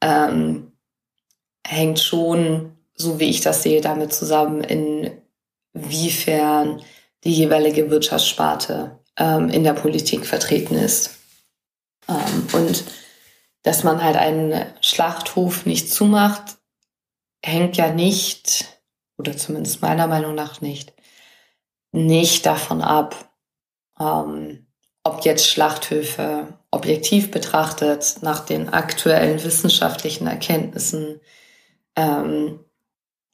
ähm, 0.02 0.74
hängt 1.66 2.00
schon, 2.00 2.74
so 2.96 3.20
wie 3.20 3.30
ich 3.30 3.42
das 3.42 3.64
sehe, 3.64 3.80
damit 3.80 4.14
zusammen, 4.14 4.64
inwiefern 5.74 6.82
die 7.24 7.34
jeweilige 7.34 7.90
Wirtschaftssparte 7.90 9.00
ähm, 9.18 9.50
in 9.50 9.64
der 9.64 9.74
Politik 9.74 10.26
vertreten 10.26 10.76
ist. 10.76 11.20
Ähm, 12.08 12.48
und 12.54 12.84
dass 13.64 13.84
man 13.84 14.04
halt 14.04 14.18
einen 14.18 14.66
Schlachthof 14.82 15.66
nicht 15.66 15.92
zumacht, 15.92 16.58
hängt 17.44 17.78
ja 17.78 17.92
nicht, 17.92 18.66
oder 19.18 19.36
zumindest 19.36 19.82
meiner 19.82 20.08
Meinung 20.08 20.36
nach 20.36 20.62
nicht, 20.62 20.94
nicht 21.92 22.46
davon 22.46 22.82
ab, 22.82 23.32
ähm, 24.00 24.68
ob 25.04 25.26
jetzt 25.26 25.48
Schlachthöfe 25.48 26.58
objektiv 26.72 27.30
betrachtet 27.32 28.18
nach 28.22 28.40
den 28.40 28.70
aktuellen 28.70 29.44
wissenschaftlichen 29.44 30.28
Erkenntnissen 30.28 31.20
ähm, 31.96 32.60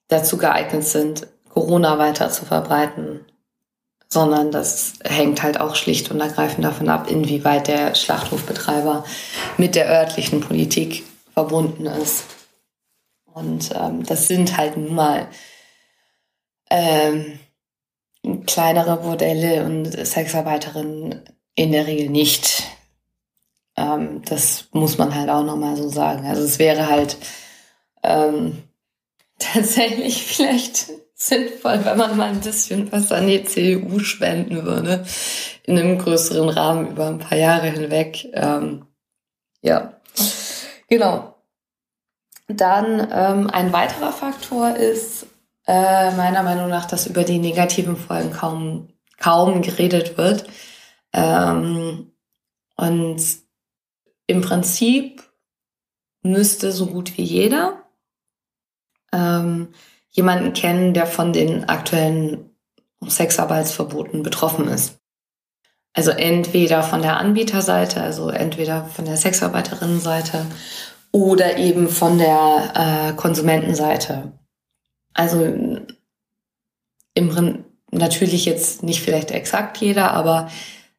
dazu 0.07 0.37
geeignet 0.37 0.83
sind, 0.83 1.27
Corona 1.49 1.97
weiter 1.97 2.29
zu 2.29 2.45
verbreiten, 2.45 3.25
sondern 4.11 4.51
das 4.51 4.93
hängt 5.03 5.43
halt 5.43 5.59
auch 5.59 5.75
schlicht 5.75 6.09
und 6.09 6.19
ergreifend 6.19 6.65
davon 6.65 6.89
ab, 6.89 7.09
inwieweit 7.09 7.67
der 7.67 7.93
Schlachthofbetreiber 7.93 9.05
mit 9.57 9.75
der 9.75 9.87
örtlichen 9.87 10.41
Politik 10.41 11.03
verbunden 11.33 11.85
ist. 11.85 12.25
Und 13.25 13.69
ähm, 13.75 14.03
das 14.03 14.27
sind 14.27 14.57
halt 14.57 14.75
nun 14.77 14.95
mal 14.95 15.27
ähm, 16.71 17.39
kleinere 18.47 18.97
Bordelle 18.97 19.63
und 19.63 19.85
Sexarbeiterinnen 19.85 21.23
in 21.55 21.71
der 21.71 21.85
Regel 21.85 22.09
nicht. 22.09 22.63
Ähm, 23.77 24.23
das 24.25 24.65
muss 24.71 24.97
man 24.97 25.13
halt 25.13 25.29
auch 25.29 25.43
nochmal 25.43 25.77
so 25.77 25.87
sagen. 25.87 26.25
Also 26.25 26.43
es 26.43 26.57
wäre 26.57 26.89
halt 26.89 27.17
ähm, 28.03 28.63
tatsächlich 29.39 30.23
vielleicht 30.23 30.89
sinnvoll, 31.19 31.83
wenn 31.83 31.97
man 31.97 32.15
mal 32.15 32.29
ein 32.29 32.39
bisschen 32.39 32.91
was 32.91 33.11
an 33.11 33.27
die 33.27 33.43
CDU 33.43 33.99
spenden 33.99 34.63
würde, 34.65 35.05
in 35.63 35.77
einem 35.77 35.97
größeren 35.97 36.49
Rahmen 36.49 36.91
über 36.91 37.07
ein 37.07 37.19
paar 37.19 37.37
Jahre 37.37 37.67
hinweg. 37.67 38.25
Ähm, 38.33 38.85
ja, 39.61 39.99
genau. 40.87 41.35
Dann 42.47 43.07
ähm, 43.11 43.49
ein 43.49 43.73
weiterer 43.73 44.13
Faktor 44.13 44.75
ist 44.75 45.27
äh, 45.67 46.11
meiner 46.15 46.41
Meinung 46.41 46.69
nach, 46.69 46.85
dass 46.85 47.05
über 47.05 47.23
die 47.23 47.37
negativen 47.37 47.97
Folgen 47.97 48.31
kaum, 48.31 48.87
kaum 49.17 49.61
geredet 49.61 50.17
wird. 50.17 50.45
Ähm, 51.11 52.13
und 52.77 53.21
im 54.25 54.41
Prinzip 54.41 55.21
müsste 56.23 56.71
so 56.71 56.87
gut 56.87 57.17
wie 57.17 57.23
jeder 57.23 57.83
ähm, 59.11 59.73
jemanden 60.11 60.53
kennen, 60.53 60.93
der 60.93 61.05
von 61.05 61.33
den 61.33 61.69
aktuellen 61.69 62.49
Sexarbeitsverboten 63.05 64.23
betroffen 64.23 64.67
ist. 64.67 64.99
Also 65.93 66.11
entweder 66.11 66.83
von 66.83 67.01
der 67.01 67.17
Anbieterseite, 67.17 68.01
also 68.01 68.29
entweder 68.29 68.85
von 68.85 69.05
der 69.05 69.17
Sexarbeiterinnenseite 69.17 70.45
oder 71.11 71.57
eben 71.57 71.89
von 71.89 72.17
der 72.17 73.09
äh, 73.09 73.13
Konsumentenseite. 73.13 74.33
Also 75.13 75.43
im 77.13 77.65
natürlich 77.91 78.45
jetzt 78.45 78.83
nicht 78.83 79.01
vielleicht 79.01 79.31
exakt 79.31 79.77
jeder, 79.77 80.11
aber 80.11 80.49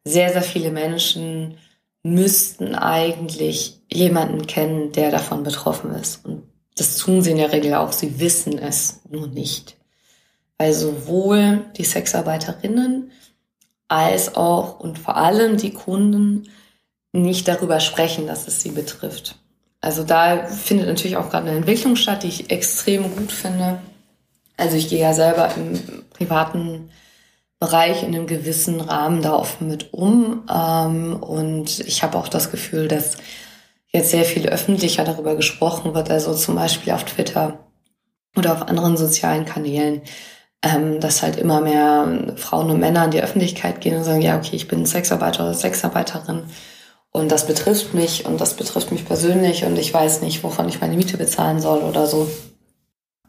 sehr, 0.05 0.33
sehr 0.33 0.43
viele 0.43 0.71
Menschen 0.71 1.57
müssten 2.03 2.75
eigentlich 2.75 3.81
jemanden 3.91 4.47
kennen, 4.47 4.93
der 4.93 5.11
davon 5.11 5.43
betroffen 5.43 5.93
ist. 5.93 6.25
Und 6.25 6.50
das 6.81 6.97
tun 6.97 7.23
sie 7.23 7.33
in 7.33 7.37
der 7.37 7.53
Regel 7.53 7.75
auch. 7.75 7.93
Sie 7.93 8.19
wissen 8.21 8.59
es 8.59 9.01
nur 9.09 9.27
nicht. 9.27 9.77
Weil 10.59 10.73
sowohl 10.73 11.65
die 11.77 11.85
Sexarbeiterinnen 11.85 13.13
als 13.89 14.35
auch 14.35 14.81
und 14.81 14.99
vor 14.99 15.17
allem 15.17 15.57
die 15.57 15.73
Kunden 15.73 16.49
nicht 17.13 17.49
darüber 17.49 17.81
sprechen, 17.81 18.27
dass 18.27 18.49
es 18.49 18.61
sie 18.61 18.71
betrifft. 18.71 19.37
Also 19.81 20.05
da 20.05 20.47
findet 20.47 20.87
natürlich 20.87 21.17
auch 21.17 21.31
gerade 21.31 21.49
eine 21.49 21.57
Entwicklung 21.57 21.97
statt, 21.97 22.23
die 22.23 22.29
ich 22.29 22.51
extrem 22.51 23.15
gut 23.15 23.33
finde. 23.33 23.81
Also 24.57 24.77
ich 24.77 24.89
gehe 24.89 25.01
ja 25.01 25.15
selber 25.15 25.51
im 25.57 26.05
privaten 26.11 26.91
Bereich 27.59 28.03
in 28.03 28.15
einem 28.15 28.27
gewissen 28.27 28.81
Rahmen 28.81 29.23
da 29.23 29.35
offen 29.35 29.69
mit 29.69 29.93
um. 29.93 30.45
Ähm, 30.51 31.17
und 31.17 31.81
ich 31.81 32.03
habe 32.03 32.17
auch 32.19 32.29
das 32.29 32.51
Gefühl, 32.51 32.89
dass 32.89 33.17
jetzt 33.93 34.11
sehr 34.11 34.25
viel 34.25 34.49
öffentlicher 34.49 35.05
darüber 35.05 35.35
gesprochen 35.35 35.95
wird, 35.95 36.11
also 36.11 36.35
zum 36.35 36.55
Beispiel 36.55 36.93
auf 36.93 37.05
Twitter 37.05 37.59
oder 38.37 38.53
auf 38.53 38.63
anderen 38.69 38.97
sozialen 38.97 39.45
Kanälen, 39.45 40.03
ähm, 40.63 41.01
dass 41.01 41.23
halt 41.23 41.37
immer 41.37 41.61
mehr 41.61 42.35
Frauen 42.37 42.71
und 42.71 42.81
Männer 42.81 43.05
in 43.05 43.11
die 43.11 43.23
Öffentlichkeit 43.23 43.81
gehen 43.81 43.97
und 43.97 44.05
sagen, 44.05 44.23
ja, 44.23 44.37
okay, 44.39 44.57
ich 44.57 44.69
bin 44.69 44.87
Sexarbeiter 44.87 45.45
oder 45.45 45.55
Sexarbeiterin 45.55 46.45
und 47.13 47.33
das 47.33 47.47
betrifft 47.47 47.95
mich 47.95 48.27
und 48.27 48.41
das 48.41 48.55
betrifft 48.55 48.93
mich 48.93 49.05
persönlich 49.05 49.65
und 49.65 49.77
ich 49.79 49.93
weiß 49.93 50.23
nicht, 50.23 50.45
wovon 50.45 50.69
ich 50.69 50.81
meine 50.81 50.97
Miete 50.97 51.17
bezahlen 51.17 51.61
soll 51.61 51.81
oder 51.81 52.07
so. 52.07 52.31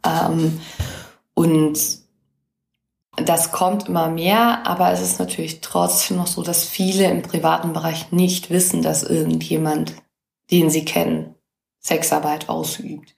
Ähm, 0.05 0.61
und 1.33 1.79
das 3.15 3.51
kommt 3.51 3.87
immer 3.87 4.09
mehr, 4.09 4.65
aber 4.67 4.91
es 4.91 5.01
ist 5.01 5.19
natürlich 5.19 5.61
trotzdem 5.61 6.17
noch 6.17 6.27
so, 6.27 6.43
dass 6.43 6.63
viele 6.63 7.09
im 7.09 7.23
privaten 7.23 7.73
Bereich 7.73 8.11
nicht 8.11 8.49
wissen, 8.49 8.83
dass 8.83 9.03
irgendjemand 9.03 9.93
den 10.51 10.69
sie 10.69 10.85
kennen, 10.85 11.35
Sexarbeit 11.79 12.49
ausübt. 12.49 13.15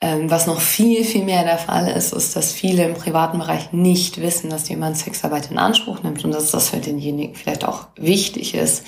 Ähm, 0.00 0.30
was 0.30 0.46
noch 0.46 0.60
viel, 0.60 1.04
viel 1.04 1.24
mehr 1.24 1.42
der 1.42 1.58
Fall 1.58 1.88
ist, 1.88 2.12
ist, 2.12 2.36
dass 2.36 2.52
viele 2.52 2.84
im 2.84 2.94
privaten 2.94 3.38
Bereich 3.38 3.72
nicht 3.72 4.20
wissen, 4.20 4.48
dass 4.48 4.68
jemand 4.68 4.96
Sexarbeit 4.96 5.50
in 5.50 5.58
Anspruch 5.58 6.02
nimmt 6.04 6.24
und 6.24 6.30
dass 6.30 6.52
das 6.52 6.70
für 6.70 6.76
denjenigen 6.76 7.34
vielleicht 7.34 7.64
auch 7.64 7.88
wichtig 7.96 8.54
ist 8.54 8.84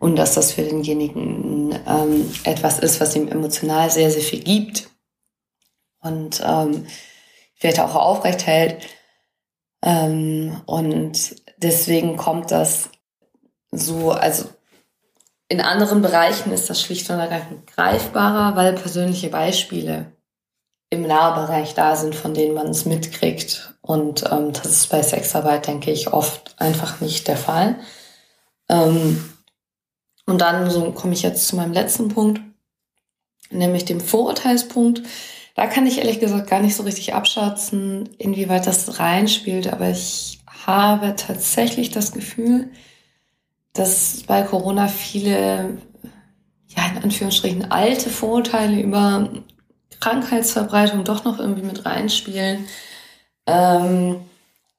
und 0.00 0.16
dass 0.16 0.34
das 0.34 0.52
für 0.52 0.62
denjenigen 0.62 1.78
ähm, 1.86 2.30
etwas 2.42 2.80
ist, 2.80 3.00
was 3.00 3.14
ihm 3.14 3.28
emotional 3.28 3.88
sehr, 3.90 4.10
sehr 4.10 4.22
viel 4.22 4.42
gibt 4.42 4.90
und 6.00 6.42
ähm, 6.44 6.86
vielleicht 7.54 7.78
auch 7.78 7.94
aufrecht 7.94 8.46
hält. 8.46 8.84
Ähm, 9.84 10.60
und 10.66 11.36
deswegen 11.58 12.16
kommt 12.16 12.50
das 12.50 12.90
so, 13.70 14.10
also 14.10 14.46
in 15.48 15.60
anderen 15.60 16.02
Bereichen 16.02 16.52
ist 16.52 16.68
das 16.68 16.80
schlicht 16.80 17.08
und 17.10 17.18
ergreifend 17.18 17.66
greifbarer, 17.66 18.54
weil 18.54 18.74
persönliche 18.74 19.30
Beispiele 19.30 20.12
im 20.90 21.02
Nahbereich 21.06 21.74
da 21.74 21.96
sind, 21.96 22.14
von 22.14 22.34
denen 22.34 22.54
man 22.54 22.68
es 22.68 22.84
mitkriegt. 22.84 23.74
Und 23.80 24.24
ähm, 24.30 24.52
das 24.52 24.66
ist 24.66 24.90
bei 24.90 25.02
Sexarbeit, 25.02 25.66
denke 25.66 25.90
ich, 25.90 26.12
oft 26.12 26.54
einfach 26.58 27.00
nicht 27.00 27.28
der 27.28 27.36
Fall. 27.36 27.76
Ähm, 28.68 29.32
und 30.26 30.40
dann 30.40 30.70
so 30.70 30.92
komme 30.92 31.14
ich 31.14 31.22
jetzt 31.22 31.48
zu 31.48 31.56
meinem 31.56 31.72
letzten 31.72 32.08
Punkt, 32.08 32.40
nämlich 33.50 33.86
dem 33.86 34.00
Vorurteilspunkt. 34.00 35.02
Da 35.54 35.66
kann 35.66 35.86
ich 35.86 35.98
ehrlich 35.98 36.20
gesagt 36.20 36.48
gar 36.48 36.60
nicht 36.60 36.76
so 36.76 36.82
richtig 36.82 37.14
abschätzen, 37.14 38.10
inwieweit 38.18 38.66
das 38.66 38.98
reinspielt, 38.98 39.72
aber 39.72 39.88
ich 39.88 40.40
habe 40.66 41.16
tatsächlich 41.16 41.90
das 41.90 42.12
Gefühl, 42.12 42.70
dass 43.72 44.22
bei 44.26 44.42
Corona 44.42 44.88
viele, 44.88 45.78
ja, 46.68 46.86
in 46.92 47.02
Anführungsstrichen 47.02 47.70
alte 47.70 48.10
Vorurteile 48.10 48.80
über 48.80 49.30
Krankheitsverbreitung 50.00 51.04
doch 51.04 51.24
noch 51.24 51.38
irgendwie 51.38 51.62
mit 51.62 51.86
reinspielen. 51.86 52.66
Ähm, 53.46 54.20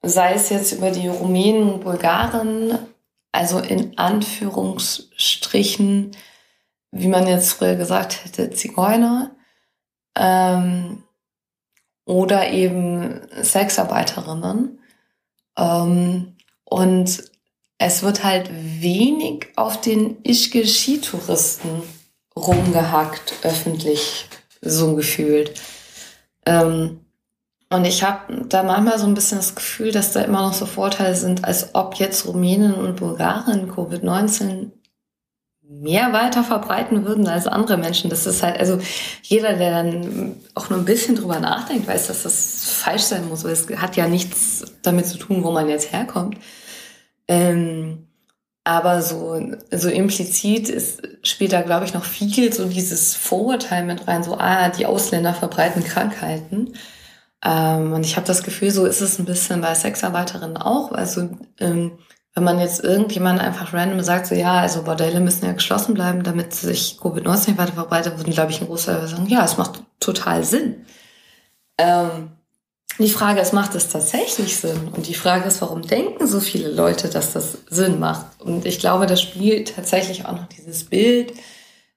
sei 0.02 0.34
es 0.34 0.50
jetzt 0.50 0.72
über 0.72 0.90
die 0.90 1.08
Rumänen 1.08 1.72
und 1.74 1.82
Bulgaren, 1.82 2.78
also 3.32 3.58
in 3.58 3.98
Anführungsstrichen, 3.98 6.12
wie 6.90 7.08
man 7.08 7.26
jetzt 7.26 7.52
früher 7.52 7.76
gesagt 7.76 8.24
hätte, 8.24 8.50
Zigeuner, 8.50 9.30
ähm, 10.16 11.04
oder 12.04 12.50
eben 12.50 13.20
Sexarbeiterinnen. 13.40 14.80
Ähm, 15.56 16.36
und 16.64 17.29
es 17.80 18.02
wird 18.02 18.22
halt 18.22 18.50
wenig 18.52 19.48
auf 19.56 19.80
den 19.80 20.22
Ischgl-Skitouristen 20.22 21.82
rumgehackt, 22.36 23.32
öffentlich, 23.42 24.26
so 24.60 24.94
gefühlt. 24.94 25.58
Ähm, 26.44 27.00
und 27.70 27.84
ich 27.86 28.02
habe 28.02 28.44
da 28.48 28.62
manchmal 28.62 28.98
so 28.98 29.06
ein 29.06 29.14
bisschen 29.14 29.38
das 29.38 29.54
Gefühl, 29.54 29.92
dass 29.92 30.12
da 30.12 30.20
immer 30.20 30.42
noch 30.42 30.52
so 30.52 30.66
Vorteile 30.66 31.14
sind, 31.14 31.44
als 31.44 31.74
ob 31.74 31.94
jetzt 31.94 32.26
Rumänen 32.26 32.74
und 32.74 32.96
Bulgaren 32.96 33.72
Covid-19 33.72 34.72
mehr 35.62 36.12
weiter 36.12 36.44
verbreiten 36.44 37.06
würden 37.06 37.28
als 37.28 37.46
andere 37.46 37.78
Menschen. 37.78 38.10
Das 38.10 38.26
ist 38.26 38.42
halt, 38.42 38.60
also 38.60 38.78
jeder, 39.22 39.54
der 39.54 39.70
dann 39.70 40.36
auch 40.54 40.68
nur 40.68 40.80
ein 40.80 40.84
bisschen 40.84 41.16
drüber 41.16 41.40
nachdenkt, 41.40 41.86
weiß, 41.86 42.08
dass 42.08 42.24
das 42.24 42.64
falsch 42.72 43.04
sein 43.04 43.26
muss, 43.26 43.44
weil 43.44 43.52
es 43.52 43.66
hat 43.80 43.96
ja 43.96 44.06
nichts 44.06 44.64
damit 44.82 45.06
zu 45.06 45.16
tun, 45.16 45.42
wo 45.44 45.50
man 45.50 45.70
jetzt 45.70 45.92
herkommt. 45.92 46.36
Ähm, 47.30 48.08
aber 48.64 49.02
so, 49.02 49.40
so 49.70 49.88
implizit 49.88 50.68
ist, 50.68 51.02
spielt 51.22 51.52
da, 51.52 51.62
glaube 51.62 51.84
ich, 51.84 51.94
noch 51.94 52.04
viel 52.04 52.52
so 52.52 52.66
dieses 52.68 53.14
Vorurteil 53.14 53.84
mit 53.84 54.08
rein, 54.08 54.24
so, 54.24 54.36
ah, 54.36 54.68
die 54.68 54.84
Ausländer 54.84 55.32
verbreiten 55.32 55.84
Krankheiten. 55.84 56.74
Ähm, 57.44 57.92
und 57.92 58.04
ich 58.04 58.16
habe 58.16 58.26
das 58.26 58.42
Gefühl, 58.42 58.72
so 58.72 58.84
ist 58.84 59.00
es 59.00 59.18
ein 59.18 59.26
bisschen 59.26 59.60
bei 59.60 59.74
Sexarbeiterinnen 59.74 60.56
auch. 60.56 60.92
Also 60.92 61.30
ähm, 61.60 61.98
wenn 62.34 62.44
man 62.44 62.58
jetzt 62.58 62.82
irgendjemand 62.82 63.40
einfach 63.40 63.72
random 63.72 64.02
sagt, 64.02 64.26
so 64.26 64.34
ja, 64.34 64.54
also 64.54 64.82
Bordelle 64.82 65.20
müssen 65.20 65.46
ja 65.46 65.52
geschlossen 65.52 65.94
bleiben, 65.94 66.24
damit 66.24 66.52
sich 66.52 66.98
Covid-19 67.00 67.58
weiter 67.58 67.72
verbreitet, 67.74 68.18
würden, 68.18 68.32
glaube 68.32 68.50
ich, 68.50 68.60
ein 68.60 68.66
Großteil 68.66 69.06
sagen, 69.06 69.26
ja, 69.28 69.44
es 69.44 69.56
macht 69.56 69.82
total 70.00 70.44
Sinn. 70.44 70.84
Ähm, 71.78 72.32
die 72.98 73.08
Frage 73.08 73.40
ist, 73.40 73.52
macht 73.52 73.74
es 73.74 73.88
tatsächlich 73.88 74.56
Sinn? 74.56 74.88
Und 74.88 75.06
die 75.06 75.14
Frage 75.14 75.46
ist, 75.46 75.60
warum 75.62 75.82
denken 75.82 76.26
so 76.26 76.40
viele 76.40 76.70
Leute, 76.70 77.08
dass 77.08 77.32
das 77.32 77.58
Sinn 77.68 77.98
macht? 77.98 78.40
Und 78.40 78.66
ich 78.66 78.78
glaube, 78.78 79.06
das 79.06 79.22
spielt 79.22 79.74
tatsächlich 79.74 80.26
auch 80.26 80.32
noch 80.32 80.48
dieses 80.48 80.84
Bild 80.84 81.32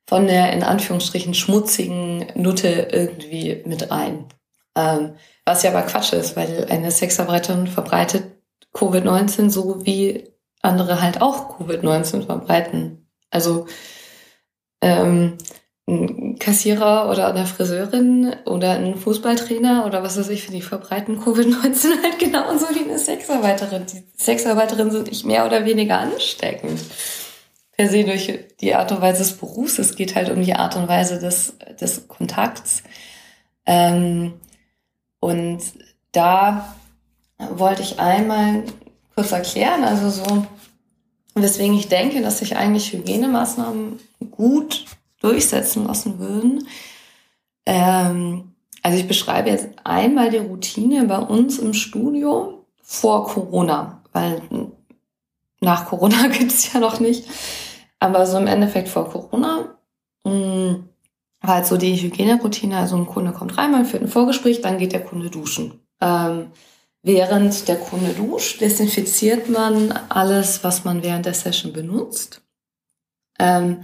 von 0.07 0.27
der 0.27 0.53
in 0.53 0.63
Anführungsstrichen 0.63 1.33
schmutzigen 1.33 2.27
Nutte 2.35 2.87
irgendwie 2.91 3.63
mit 3.65 3.91
ein. 3.91 4.25
Ähm, 4.75 5.15
was 5.45 5.63
ja 5.63 5.71
aber 5.71 5.83
Quatsch 5.83 6.13
ist, 6.13 6.35
weil 6.35 6.67
eine 6.69 6.91
Sexarbeiterin 6.91 7.67
verbreitet 7.67 8.23
Covid-19 8.73 9.49
so 9.49 9.85
wie 9.85 10.29
andere 10.61 11.01
halt 11.01 11.21
auch 11.21 11.59
Covid-19 11.59 12.25
verbreiten. 12.25 13.07
Also 13.29 13.67
ähm, 14.81 15.37
Kassierer 16.43 17.09
oder 17.09 17.29
eine 17.29 17.45
Friseurin 17.45 18.35
oder 18.45 18.71
ein 18.71 18.95
Fußballtrainer 18.97 19.85
oder 19.85 20.03
was 20.03 20.17
weiß 20.17 20.27
ich, 20.27 20.43
für 20.43 20.51
die 20.51 20.61
verbreiten 20.61 21.17
Covid-19 21.17 22.03
halt 22.03 22.19
genauso 22.19 22.65
wie 22.75 22.83
eine 22.83 22.99
Sexarbeiterin. 22.99 23.85
Die 23.85 24.03
Sexarbeiterinnen 24.21 24.91
sind 24.91 25.07
nicht 25.09 25.25
mehr 25.25 25.45
oder 25.45 25.63
weniger 25.63 25.99
ansteckend. 25.99 26.81
per 27.77 27.87
se 27.87 28.03
durch 28.03 28.39
die 28.59 28.75
Art 28.75 28.91
und 28.91 28.99
Weise 28.99 29.19
des 29.19 29.37
Berufs. 29.37 29.79
Es 29.79 29.95
geht 29.95 30.15
halt 30.15 30.29
um 30.29 30.43
die 30.43 30.53
Art 30.53 30.75
und 30.75 30.89
Weise 30.89 31.17
des, 31.17 31.53
des 31.79 32.09
Kontakts. 32.09 32.83
Ähm, 33.65 34.33
und 35.21 35.61
da 36.11 36.75
wollte 37.37 37.83
ich 37.83 38.01
einmal 38.01 38.63
kurz 39.15 39.31
erklären, 39.31 39.85
also 39.85 40.09
so, 40.09 40.45
weswegen 41.35 41.77
ich 41.77 41.87
denke, 41.87 42.21
dass 42.21 42.39
sich 42.39 42.57
eigentlich 42.57 42.91
Hygienemaßnahmen 42.91 43.97
gut 44.31 44.85
durchsetzen 45.23 45.85
lassen 45.85 46.19
würden. 46.19 46.67
Ähm, 47.65 48.53
also 48.81 48.97
ich 48.97 49.07
beschreibe 49.07 49.49
jetzt 49.49 49.69
einmal 49.83 50.29
die 50.29 50.37
Routine 50.37 51.05
bei 51.05 51.17
uns 51.17 51.57
im 51.57 51.73
Studio 51.73 52.65
vor 52.81 53.25
Corona, 53.27 54.01
weil 54.11 54.41
nach 55.61 55.85
Corona 55.87 56.27
gibt 56.37 56.51
es 56.51 56.71
ja 56.73 56.79
noch 56.79 56.99
nicht. 56.99 57.25
Aber 57.99 58.25
so 58.25 58.37
im 58.37 58.47
Endeffekt 58.47 58.89
vor 58.89 59.09
Corona 59.09 59.77
mh, 60.25 60.31
mm, 60.33 60.89
war 61.41 61.55
halt 61.55 61.65
so 61.65 61.77
die 61.77 61.95
Hygieneroutine. 61.95 62.77
Also 62.77 62.97
ein 62.97 63.05
Kunde 63.05 63.31
kommt 63.31 63.57
rein, 63.57 63.71
man 63.71 63.85
führt 63.85 64.03
ein 64.03 64.09
Vorgespräch, 64.09 64.61
dann 64.61 64.77
geht 64.77 64.91
der 64.91 65.03
Kunde 65.05 65.29
duschen. 65.29 65.79
Ähm, 66.01 66.51
während 67.01 67.67
der 67.69 67.77
Kunde 67.77 68.13
duscht, 68.13 68.59
desinfiziert 68.59 69.49
man 69.49 69.93
alles, 70.09 70.63
was 70.65 70.83
man 70.83 71.03
während 71.03 71.25
der 71.25 71.33
Session 71.33 71.71
benutzt. 71.71 72.41
Ähm, 73.39 73.83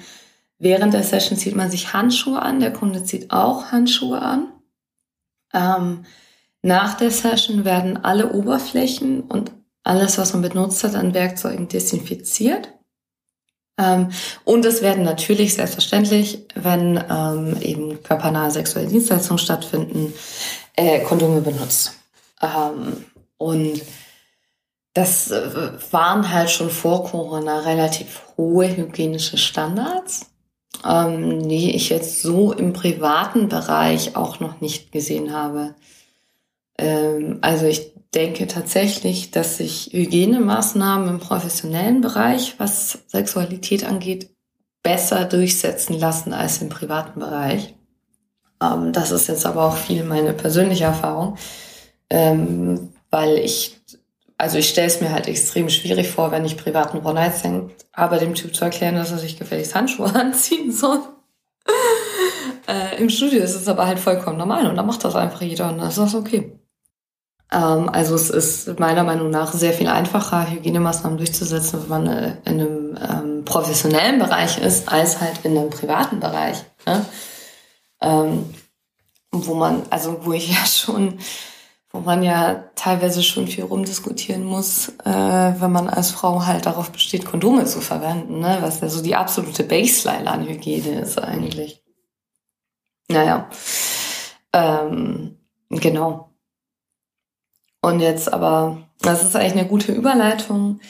während 0.59 0.93
der 0.93 1.03
Session 1.03 1.37
zieht 1.37 1.55
man 1.55 1.71
sich 1.71 1.93
Handschuhe 1.93 2.41
an, 2.41 2.59
der 2.59 2.71
Kunde 2.71 3.03
zieht 3.03 3.31
auch 3.31 3.71
Handschuhe 3.71 4.21
an. 4.21 4.51
Ähm, 5.53 6.05
nach 6.61 6.95
der 6.95 7.09
Session 7.09 7.65
werden 7.65 8.03
alle 8.03 8.33
Oberflächen 8.33 9.21
und 9.21 9.51
alles, 9.83 10.17
was 10.17 10.33
man 10.33 10.41
benutzt 10.41 10.83
hat 10.83 10.95
an 10.95 11.13
Werkzeugen, 11.13 11.67
desinfiziert. 11.67 12.69
Ähm, 13.77 14.09
und 14.43 14.65
es 14.65 14.81
werden 14.81 15.03
natürlich 15.03 15.53
selbstverständlich, 15.53 16.45
wenn 16.55 17.01
ähm, 17.09 17.57
eben 17.61 18.03
körpernahe 18.03 18.51
sexuelle 18.51 18.89
Dienstleistungen 18.89 19.39
stattfinden, 19.39 20.13
äh, 20.75 20.99
Kondome 20.99 21.41
benutzt. 21.41 21.93
Ähm, 22.41 23.05
und 23.37 23.81
das 24.93 25.31
äh, 25.31 25.71
waren 25.91 26.29
halt 26.29 26.49
schon 26.49 26.69
vor 26.69 27.05
Corona 27.05 27.59
relativ 27.59 28.21
hohe 28.35 28.75
hygienische 28.75 29.37
Standards, 29.37 30.25
ähm, 30.87 31.47
die 31.47 31.75
ich 31.75 31.89
jetzt 31.89 32.21
so 32.21 32.53
im 32.53 32.73
privaten 32.73 33.49
Bereich 33.49 34.15
auch 34.15 34.39
noch 34.39 34.61
nicht 34.61 34.91
gesehen 34.91 35.33
habe. 35.33 35.75
Ähm, 36.77 37.39
also 37.41 37.65
ich 37.65 37.93
denke 38.13 38.47
tatsächlich, 38.47 39.31
dass 39.31 39.57
sich 39.57 39.89
Hygienemaßnahmen 39.91 41.09
im 41.09 41.19
professionellen 41.19 42.01
Bereich, 42.01 42.55
was 42.57 42.99
Sexualität 43.07 43.83
angeht, 43.83 44.29
besser 44.81 45.25
durchsetzen 45.25 45.99
lassen 45.99 46.33
als 46.33 46.61
im 46.61 46.69
privaten 46.69 47.19
Bereich. 47.19 47.75
Ähm, 48.61 48.93
das 48.93 49.11
ist 49.11 49.27
jetzt 49.27 49.45
aber 49.45 49.63
auch 49.63 49.75
viel 49.77 50.03
meine 50.03 50.33
persönliche 50.33 50.85
Erfahrung, 50.85 51.37
ähm, 52.09 52.93
weil 53.09 53.37
ich, 53.37 53.79
also 54.39 54.57
ich 54.57 54.69
stelle 54.69 54.87
es 54.87 55.01
mir 55.01 55.11
halt 55.11 55.27
extrem 55.27 55.69
schwierig 55.69 56.09
vor, 56.09 56.31
wenn 56.31 56.45
ich 56.45 56.55
privaten 56.55 57.05
One-Night-Stand 57.05 57.73
habe, 57.93 58.17
dem 58.17 58.35
Typ 58.35 58.55
zu 58.55 58.63
erklären, 58.63 58.95
dass 58.95 59.11
er 59.11 59.17
sich 59.17 59.37
gefälligst 59.37 59.75
Handschuhe 59.75 60.15
anziehen 60.15 60.71
soll. 60.71 61.01
äh, 62.67 62.97
Im 63.01 63.09
Studio 63.09 63.43
ist 63.43 63.55
es 63.55 63.67
aber 63.67 63.85
halt 63.85 63.99
vollkommen 63.99 64.37
normal 64.37 64.65
und 64.67 64.77
da 64.77 64.83
macht 64.83 65.03
das 65.03 65.15
einfach 65.15 65.41
jeder 65.41 65.69
und 65.69 65.79
das 65.79 65.97
ist 65.97 66.15
okay. 66.15 66.57
Ähm, 67.51 67.89
also 67.89 68.15
es 68.15 68.29
ist 68.29 68.79
meiner 68.79 69.03
Meinung 69.03 69.29
nach 69.29 69.51
sehr 69.51 69.73
viel 69.73 69.89
einfacher, 69.89 70.49
Hygienemaßnahmen 70.49 71.17
durchzusetzen, 71.17 71.81
wenn 71.81 71.89
man 71.89 72.07
äh, 72.07 72.37
in 72.45 72.61
einem 72.61 72.97
ähm, 72.97 73.45
professionellen 73.45 74.19
Bereich 74.19 74.57
ist, 74.57 74.89
als 74.89 75.19
halt 75.19 75.43
in 75.43 75.57
einem 75.57 75.69
privaten 75.69 76.21
Bereich. 76.21 76.63
Ne? 76.85 77.05
Ähm, 78.01 78.45
wo 79.31 79.53
man, 79.53 79.83
also 79.89 80.25
wo 80.25 80.31
ich 80.31 80.49
ja 80.53 80.65
schon, 80.65 81.19
wo 81.91 81.99
man 81.99 82.21
ja 82.21 82.69
teilweise 82.75 83.23
schon 83.23 83.47
viel 83.47 83.63
rumdiskutieren 83.63 84.43
muss, 84.43 84.89
äh, 85.05 85.53
wenn 85.59 85.71
man 85.71 85.89
als 85.89 86.11
Frau 86.11 86.45
halt 86.45 86.65
darauf 86.65 86.91
besteht, 86.91 87.25
Kondome 87.25 87.65
zu 87.65 87.81
verwenden, 87.81 88.39
ne? 88.39 88.59
was 88.61 88.81
ja 88.81 88.89
so 88.89 89.01
die 89.01 89.15
absolute 89.15 89.63
Baseline 89.63 90.29
an 90.29 90.47
Hygiene 90.47 91.01
ist 91.01 91.17
eigentlich. 91.17 91.83
Naja, 93.07 93.49
ähm, 94.53 95.39
genau. 95.69 96.29
Und 97.81 98.01
jetzt 98.01 98.31
aber, 98.31 98.89
das 99.01 99.23
ist 99.23 99.35
eigentlich 99.35 99.53
eine 99.53 99.67
gute 99.67 99.91
Überleitung, 99.91 100.81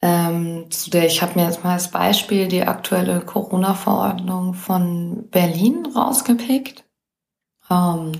ähm, 0.00 0.70
zu 0.70 0.90
der 0.90 1.06
ich 1.06 1.22
habe 1.22 1.38
mir 1.38 1.46
jetzt 1.46 1.64
mal 1.64 1.72
als 1.72 1.90
Beispiel 1.90 2.46
die 2.46 2.62
aktuelle 2.62 3.20
Corona-Verordnung 3.20 4.54
von 4.54 5.28
Berlin 5.30 5.86
rausgepickt. 5.86 6.84
Ähm, 7.68 8.12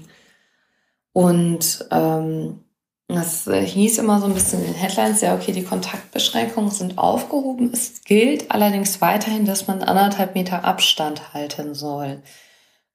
und 1.16 1.86
ähm, 1.90 2.64
das 3.08 3.48
hieß 3.48 3.98
immer 3.98 4.20
so 4.20 4.26
ein 4.26 4.34
bisschen 4.34 4.60
in 4.60 4.72
den 4.72 4.74
Headlines, 4.74 5.20
ja, 5.20 5.34
okay, 5.34 5.52
die 5.52 5.64
Kontaktbeschränkungen 5.64 6.70
sind 6.70 6.98
aufgehoben. 6.98 7.70
Es 7.72 8.02
gilt 8.02 8.50
allerdings 8.50 9.00
weiterhin, 9.00 9.46
dass 9.46 9.66
man 9.66 9.82
anderthalb 9.82 10.34
Meter 10.34 10.64
Abstand 10.64 11.32
halten 11.32 11.74
soll. 11.74 12.22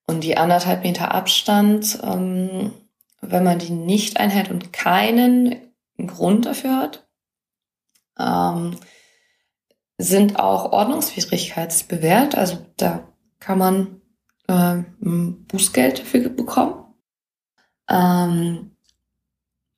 Und 0.05 0.23
die 0.23 0.37
anderthalb 0.37 0.83
Meter 0.83 1.13
Abstand 1.13 1.99
ähm, 2.03 2.73
wenn 3.21 3.43
man 3.43 3.59
die 3.59 3.71
nicht 3.71 4.19
einhält 4.19 4.49
und 4.49 4.73
keinen 4.73 5.55
Grund 5.97 6.45
dafür 6.45 6.75
hat, 6.75 7.07
ähm, 8.19 8.77
sind 9.97 10.39
auch 10.39 10.71
Ordnungswidrigkeitsbewährt. 10.71 12.35
Also 12.35 12.65
da 12.77 13.07
kann 13.39 13.59
man 13.59 14.01
äh, 14.47 14.83
Bußgeld 14.99 15.99
dafür 15.99 16.29
bekommen. 16.29 16.80
Ähm, 17.91 18.71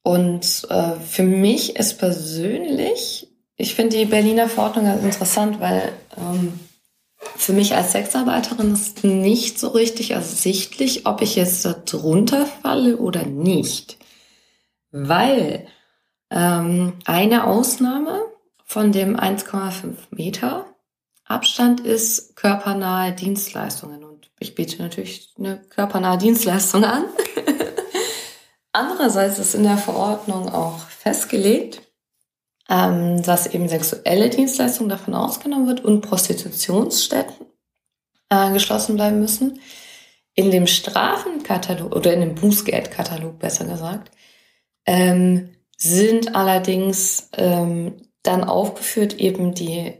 und 0.03 0.67
äh, 0.69 0.95
für 0.99 1.23
mich 1.23 1.77
ist 1.77 1.97
persönlich, 1.97 3.27
ich 3.55 3.73
finde 3.73 3.97
die 3.97 4.05
Berliner 4.05 4.49
Verordnung 4.49 4.85
ganz 4.85 5.03
interessant, 5.03 5.59
weil 5.59 5.93
ähm, 6.17 6.59
für 7.37 7.53
mich 7.53 7.73
als 7.75 7.93
Sexarbeiterin 7.93 8.73
ist 8.73 9.03
nicht 9.03 9.59
so 9.59 9.69
richtig 9.69 10.11
ersichtlich, 10.11 11.05
ob 11.05 11.21
ich 11.21 11.35
jetzt 11.35 11.63
da 11.65 11.73
drunter 11.73 12.45
falle 12.45 12.97
oder 12.97 13.23
nicht. 13.25 13.97
Weil 14.91 15.65
ähm, 16.29 16.93
eine 17.05 17.47
Ausnahme 17.47 18.21
von 18.65 18.91
dem 18.91 19.15
1,5 19.15 19.95
Meter 20.11 20.65
Abstand 21.25 21.79
ist 21.79 22.35
körpernahe 22.35 23.13
Dienstleistungen. 23.13 24.03
Und 24.03 24.29
ich 24.39 24.55
biete 24.55 24.81
natürlich 24.81 25.33
eine 25.37 25.61
körpernahe 25.69 26.17
Dienstleistung 26.17 26.83
an. 26.83 27.05
Andererseits 28.73 29.37
ist 29.37 29.53
in 29.53 29.63
der 29.63 29.77
Verordnung 29.77 30.49
auch 30.49 30.79
festgelegt, 30.87 31.81
ähm, 32.69 33.21
dass 33.21 33.47
eben 33.47 33.69
sexuelle 33.69 34.29
Dienstleistungen 34.29 34.89
davon 34.89 35.13
ausgenommen 35.13 35.67
wird 35.67 35.85
und 35.85 36.01
Prostitutionsstätten 36.01 37.45
äh, 38.29 38.51
geschlossen 38.51 38.95
bleiben 38.95 39.19
müssen. 39.19 39.59
In 40.33 40.49
dem 40.49 40.65
Strafenkatalog 40.65 41.95
oder 41.95 42.13
in 42.13 42.21
dem 42.21 42.35
Bußgeldkatalog 42.35 43.37
besser 43.37 43.65
gesagt, 43.65 44.11
ähm, 44.87 45.55
sind 45.77 46.35
allerdings 46.35 47.29
ähm, 47.33 47.97
dann 48.23 48.43
aufgeführt 48.43 49.13
eben 49.19 49.53
die 49.53 49.93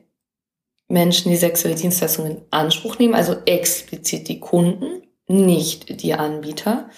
Menschen, 0.88 1.30
die 1.30 1.38
sexuelle 1.38 1.76
Dienstleistungen 1.76 2.38
in 2.38 2.42
Anspruch 2.50 2.98
nehmen, 2.98 3.14
also 3.14 3.36
explizit 3.46 4.28
die 4.28 4.40
Kunden, 4.40 5.04
nicht 5.28 6.02
die 6.02 6.14
Anbieter 6.16 6.90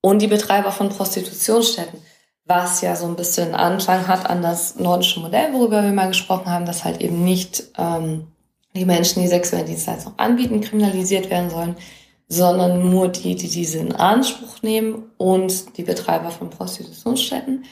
und 0.00 0.22
die 0.22 0.26
Betreiber 0.26 0.72
von 0.72 0.88
Prostitutionsstätten 0.88 2.00
was 2.50 2.80
ja 2.80 2.96
so 2.96 3.06
ein 3.06 3.14
bisschen 3.14 3.54
Anklang 3.54 4.08
hat 4.08 4.28
an 4.28 4.42
das 4.42 4.74
nordische 4.74 5.20
Modell, 5.20 5.52
worüber 5.52 5.84
wir 5.84 5.92
mal 5.92 6.08
gesprochen 6.08 6.50
haben, 6.50 6.66
dass 6.66 6.84
halt 6.84 7.00
eben 7.00 7.22
nicht 7.22 7.62
ähm, 7.78 8.26
die 8.74 8.84
Menschen, 8.84 9.22
die 9.22 9.28
sexuelle 9.28 9.64
Dienstleistungen 9.64 10.18
anbieten, 10.18 10.60
kriminalisiert 10.60 11.30
werden 11.30 11.48
sollen, 11.48 11.76
sondern 12.28 12.90
nur 12.90 13.08
die, 13.08 13.36
die 13.36 13.48
diese 13.48 13.78
in 13.78 13.92
Anspruch 13.92 14.62
nehmen 14.62 15.10
und 15.16 15.76
die 15.76 15.84
Betreiber 15.84 16.30
von 16.30 16.50
Prostitutionsstätten. 16.50 17.64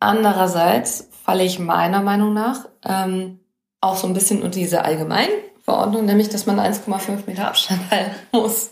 Andererseits 0.00 1.08
falle 1.24 1.44
ich 1.44 1.60
meiner 1.60 2.02
Meinung 2.02 2.34
nach 2.34 2.68
ähm, 2.84 3.38
auch 3.80 3.96
so 3.96 4.08
ein 4.08 4.14
bisschen 4.14 4.42
unter 4.42 4.58
diese 4.58 4.84
Allgemeinverordnung, 4.84 6.04
nämlich 6.04 6.28
dass 6.28 6.46
man 6.46 6.58
1,5 6.58 7.26
Meter 7.26 7.48
Abstand 7.48 7.88
halten 7.90 8.16
muss. 8.32 8.70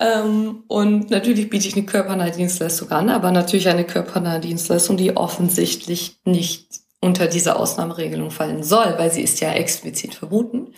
Ähm, 0.00 0.64
und 0.68 1.10
natürlich 1.10 1.50
biete 1.50 1.68
ich 1.68 1.76
eine 1.76 1.86
körpernahe 1.86 2.30
Dienstleistung 2.30 2.90
an, 2.90 3.08
aber 3.08 3.32
natürlich 3.32 3.68
eine 3.68 3.84
körpernahe 3.84 4.40
Dienstleistung, 4.40 4.96
die 4.96 5.16
offensichtlich 5.16 6.20
nicht 6.24 6.68
unter 7.00 7.26
diese 7.26 7.56
Ausnahmeregelung 7.56 8.30
fallen 8.30 8.62
soll, 8.62 8.94
weil 8.96 9.12
sie 9.12 9.22
ist 9.22 9.40
ja 9.40 9.52
explizit 9.52 10.14
verboten. 10.14 10.74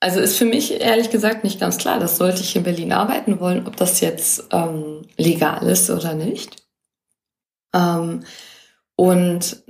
Also 0.00 0.20
ist 0.20 0.36
für 0.36 0.46
mich 0.46 0.80
ehrlich 0.80 1.10
gesagt 1.10 1.44
nicht 1.44 1.60
ganz 1.60 1.78
klar, 1.78 2.00
das 2.00 2.16
sollte 2.16 2.42
ich 2.42 2.56
in 2.56 2.64
Berlin 2.64 2.92
arbeiten 2.92 3.38
wollen, 3.38 3.66
ob 3.66 3.76
das 3.76 4.00
jetzt 4.00 4.44
ähm, 4.50 5.02
legal 5.16 5.66
ist 5.68 5.90
oder 5.90 6.14
nicht. 6.14 6.56
Ähm, 7.72 8.24
und 8.96 9.62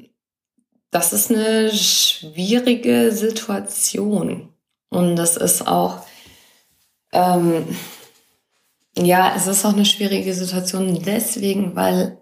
das 0.90 1.12
ist 1.12 1.30
eine 1.30 1.70
schwierige 1.72 3.12
Situation. 3.12 4.48
Und 4.88 5.16
das 5.16 5.36
ist 5.36 5.66
auch, 5.66 6.04
ähm, 7.12 7.76
ja, 8.96 9.34
es 9.36 9.46
ist 9.46 9.64
auch 9.64 9.72
eine 9.72 9.84
schwierige 9.84 10.34
Situation 10.34 11.02
deswegen, 11.02 11.74
weil 11.76 12.18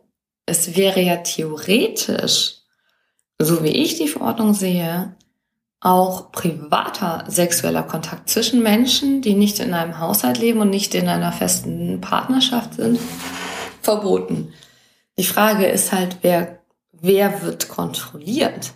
es 0.46 0.76
wäre 0.76 1.00
ja 1.00 1.16
theoretisch, 1.16 2.56
so 3.38 3.62
wie 3.62 3.68
ich 3.68 3.96
die 3.96 4.09
Verordnung 4.09 4.54
sehe, 4.54 5.16
auch 5.80 6.30
privater 6.30 7.24
sexueller 7.26 7.83
Kontakt 7.83 8.28
zwischen 8.28 8.62
Menschen, 8.62 9.22
die 9.22 9.35
nicht 9.35 9.61
in 9.61 9.72
einem 9.72 9.98
Haushalt 9.98 10.38
leben 10.38 10.61
und 10.61 10.70
nicht 10.70 10.94
in 10.94 11.09
einer 11.09 11.33
festen 11.33 12.00
Partnerschaft 12.00 12.74
sind, 12.74 13.00
verboten. 13.80 14.52
Die 15.18 15.24
Frage 15.24 15.66
ist 15.66 15.92
halt, 15.92 16.18
wer, 16.20 16.61
wer 16.92 17.42
wird 17.42 17.68
kontrolliert? 17.68 18.74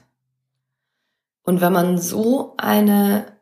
Und 1.42 1.61
wenn 1.61 1.72
man 1.74 1.98
so 1.98 2.54
eine 2.57 3.33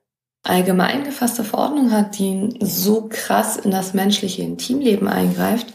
allgemein 0.43 1.05
gefasste 1.05 1.45
Verordnung 1.45 1.93
hat, 1.93 2.19
die 2.19 2.55
so 2.61 3.09
krass 3.09 3.57
in 3.57 3.71
das 3.71 3.95
menschliche 3.95 4.43
Intimleben 4.43 5.09
eingreift, 5.09 5.73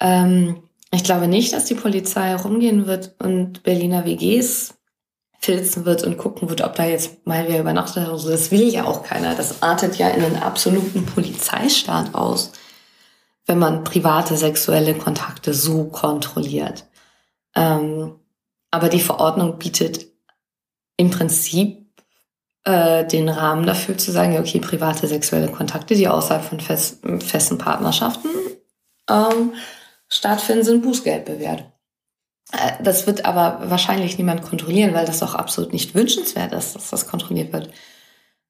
ähm, 0.00 0.62
ich 0.92 1.04
glaube 1.04 1.28
nicht, 1.28 1.52
dass 1.52 1.66
die 1.66 1.74
Polizei 1.74 2.34
rumgehen 2.34 2.86
wird 2.86 3.14
und 3.20 3.62
Berliner 3.62 4.04
WGs 4.04 4.74
filzen 5.38 5.86
wird 5.86 6.02
und 6.02 6.18
gucken 6.18 6.50
wird, 6.50 6.62
ob 6.62 6.74
da 6.74 6.84
jetzt 6.84 7.26
mal 7.26 7.46
wer 7.48 7.60
übernachtet 7.60 8.04
hat. 8.04 8.10
Also 8.10 8.28
das 8.28 8.50
will 8.50 8.68
ja 8.68 8.84
auch 8.84 9.04
keiner. 9.04 9.34
Das 9.34 9.62
artet 9.62 9.96
ja 9.96 10.08
in 10.08 10.22
einen 10.22 10.42
absoluten 10.42 11.06
Polizeistaat 11.06 12.14
aus, 12.14 12.52
wenn 13.46 13.58
man 13.58 13.84
private 13.84 14.36
sexuelle 14.36 14.94
Kontakte 14.94 15.54
so 15.54 15.84
kontrolliert. 15.84 16.86
Ähm, 17.54 18.16
aber 18.70 18.88
die 18.88 19.00
Verordnung 19.00 19.58
bietet 19.58 20.06
im 20.96 21.10
Prinzip 21.10 21.89
äh, 22.70 23.06
den 23.06 23.28
Rahmen 23.28 23.66
dafür 23.66 23.98
zu 23.98 24.12
sagen, 24.12 24.38
okay, 24.38 24.60
private 24.60 25.06
sexuelle 25.06 25.48
Kontakte, 25.48 25.94
die 25.94 26.08
außerhalb 26.08 26.44
von 26.44 26.60
fest, 26.60 27.00
festen 27.20 27.58
Partnerschaften 27.58 28.28
ähm, 29.08 29.52
stattfinden, 30.08 30.64
sind 30.64 30.82
Bußgeld 30.82 31.24
bewährt. 31.24 31.64
Äh, 32.52 32.82
das 32.82 33.06
wird 33.06 33.24
aber 33.24 33.70
wahrscheinlich 33.70 34.18
niemand 34.18 34.42
kontrollieren, 34.42 34.94
weil 34.94 35.06
das 35.06 35.22
auch 35.22 35.34
absolut 35.34 35.72
nicht 35.72 35.94
wünschenswert 35.94 36.52
ist, 36.52 36.74
dass 36.74 36.90
das 36.90 37.08
kontrolliert 37.08 37.52
wird. 37.52 37.70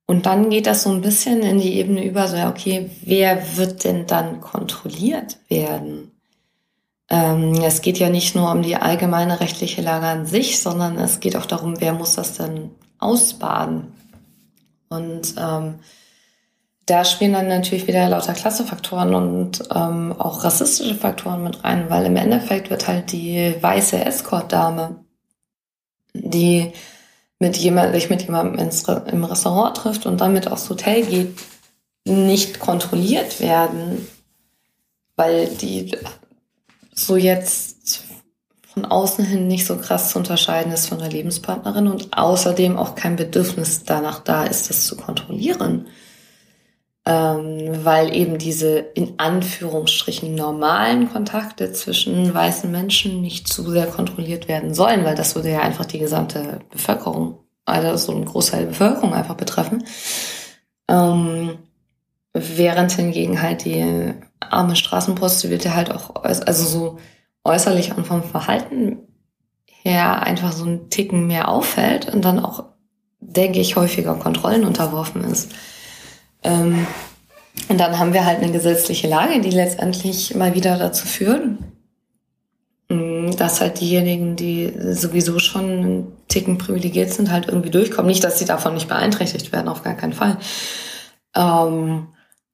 Und 0.07 0.27
dann 0.27 0.51
geht 0.51 0.67
das 0.67 0.83
so 0.83 0.91
ein 0.91 1.03
bisschen 1.03 1.43
in 1.43 1.61
die 1.61 1.75
Ebene 1.75 2.05
über, 2.05 2.27
so, 2.27 2.37
ja, 2.37 2.51
okay, 2.51 2.91
wer 3.03 3.57
wird 3.57 3.85
denn 3.85 4.07
dann 4.07 4.41
kontrolliert 4.41 5.39
werden? 5.49 6.11
Ähm, 7.09 7.55
es 7.63 7.81
geht 7.81 7.99
ja 7.99 8.09
nicht 8.09 8.35
nur 8.35 8.51
um 8.51 8.63
die 8.63 8.77
allgemeine 8.77 9.41
rechtliche 9.41 9.83
Lage 9.83 10.07
an 10.07 10.27
sich, 10.27 10.61
sondern 10.61 10.99
es 10.99 11.21
geht 11.21 11.37
auch 11.37 11.47
darum, 11.47 11.81
wer 11.81 11.93
muss 11.93 12.17
das 12.17 12.37
denn 12.37 12.71
ausbaden? 12.99 13.93
Und 14.91 15.35
ähm, 15.39 15.79
da 16.85 17.05
spielen 17.05 17.33
dann 17.33 17.49
natürlich 17.49 17.87
wieder 17.87 18.09
lauter 18.09 18.35
Klassefaktoren 18.35 19.15
und 19.15 19.63
ähm, 19.73 20.13
auch 20.19 20.43
rassistische 20.43 20.97
Faktoren 20.97 21.45
mit 21.45 21.63
rein, 21.63 21.89
weil 21.89 22.05
im 22.07 22.17
Endeffekt 22.17 22.69
wird 22.69 22.89
halt 22.89 23.13
die 23.13 23.55
weiße 23.61 24.05
Escort-Dame, 24.05 24.97
die 26.13 26.73
mit 27.39 27.57
jemand, 27.57 27.95
sich 27.95 28.11
mit 28.11 28.23
jemandem 28.23 28.59
ins, 28.59 28.83
im 28.89 29.25
Restaurant 29.25 29.77
trifft 29.77 30.05
und 30.05 30.21
dann 30.21 30.33
mit 30.33 30.49
aufs 30.49 30.69
Hotel 30.69 31.07
geht, 31.07 31.39
nicht 32.05 32.59
kontrolliert 32.59 33.41
werden, 33.41 34.07
weil 35.15 35.47
die 35.47 35.97
so 36.93 37.17
jetzt 37.17 38.03
von 38.73 38.85
außen 38.85 39.25
hin 39.25 39.49
nicht 39.49 39.67
so 39.67 39.77
krass 39.77 40.11
zu 40.11 40.19
unterscheiden 40.19 40.73
ist 40.73 40.89
von 40.89 40.99
der 40.99 41.11
Lebenspartnerin 41.11 41.89
und 41.89 42.17
außerdem 42.17 42.77
auch 42.77 42.95
kein 42.95 43.17
Bedürfnis 43.17 43.85
danach 43.85 44.21
da 44.21 44.45
ist, 44.45 44.71
das 44.71 44.87
zu 44.87 44.97
kontrollieren 44.97 45.87
ähm, 47.07 47.85
weil 47.85 48.15
eben 48.15 48.39
diese 48.39 48.79
in 48.79 49.15
Anführungsstrichen 49.19 50.35
normalen 50.35 51.11
Kontakte 51.11 51.73
zwischen 51.73 52.33
weißen 52.33 52.71
Menschen 52.71 53.23
nicht 53.23 53.49
zu 53.49 53.69
sehr 53.71 53.87
kontrolliert 53.87 54.49
werden 54.49 54.75
sollen, 54.75 55.05
weil 55.05 55.15
das 55.15 55.35
würde 55.35 55.51
ja 55.51 55.61
einfach 55.61 55.87
die 55.87 55.99
gesamte 55.99 56.61
Bevölkerung, 56.71 57.39
also 57.65 57.97
so 57.97 58.13
ein 58.13 58.27
Großteil 58.27 58.61
der 58.61 58.69
Bevölkerung 58.69 59.15
einfach 59.15 59.35
betreffen. 59.37 59.85
Ähm, 60.89 61.59
während 62.35 62.93
hingegen 62.93 63.41
halt 63.41 63.65
die 63.65 64.15
arme 64.39 64.77
Straßenprostituierte 64.77 65.75
halt 65.75 65.91
auch, 65.91 66.15
also 66.23 66.65
so 66.65 66.99
äußerlich 67.45 67.97
und 67.97 68.07
vom 68.07 68.23
Verhalten 68.23 68.99
her 69.67 70.23
einfach 70.23 70.53
so 70.53 70.65
ein 70.65 70.91
Ticken 70.91 71.27
mehr 71.27 71.49
auffällt 71.49 72.13
und 72.13 72.25
dann 72.25 72.39
auch, 72.39 72.65
denke 73.21 73.61
ich, 73.61 73.77
häufiger 73.77 74.15
Kontrollen 74.15 74.65
unterworfen 74.65 75.25
ist. 75.25 75.53
Ähm, 76.43 76.87
und 77.69 77.79
dann 77.79 77.99
haben 77.99 78.13
wir 78.13 78.25
halt 78.25 78.43
eine 78.43 78.53
gesetzliche 78.53 79.09
Lage, 79.09 79.41
die 79.41 79.51
letztendlich 79.51 80.35
mal 80.35 80.55
wieder 80.55 80.79
dazu 80.79 81.07
führt, 81.07 81.45
mm, 82.89 83.31
dass 83.37 83.61
halt 83.61 83.81
diejenigen, 83.81 84.37
die 84.37 84.73
sowieso 84.93 85.39
schon 85.39 85.65
einen 85.65 86.13
Ticken 86.29 86.59
privilegiert 86.59 87.13
sind, 87.13 87.31
halt 87.31 87.49
irgendwie 87.49 87.71
durchkommen. 87.71 88.09
Nicht, 88.09 88.25
dass 88.25 88.39
sie 88.39 88.45
davon 88.45 88.75
nicht 88.75 88.89
beeinträchtigt 88.89 89.53
werden, 89.53 89.69
auf 89.69 89.83
gar 89.83 89.95
keinen 89.95 90.13
Fall. 90.13 90.39
Ähm, 91.35 92.09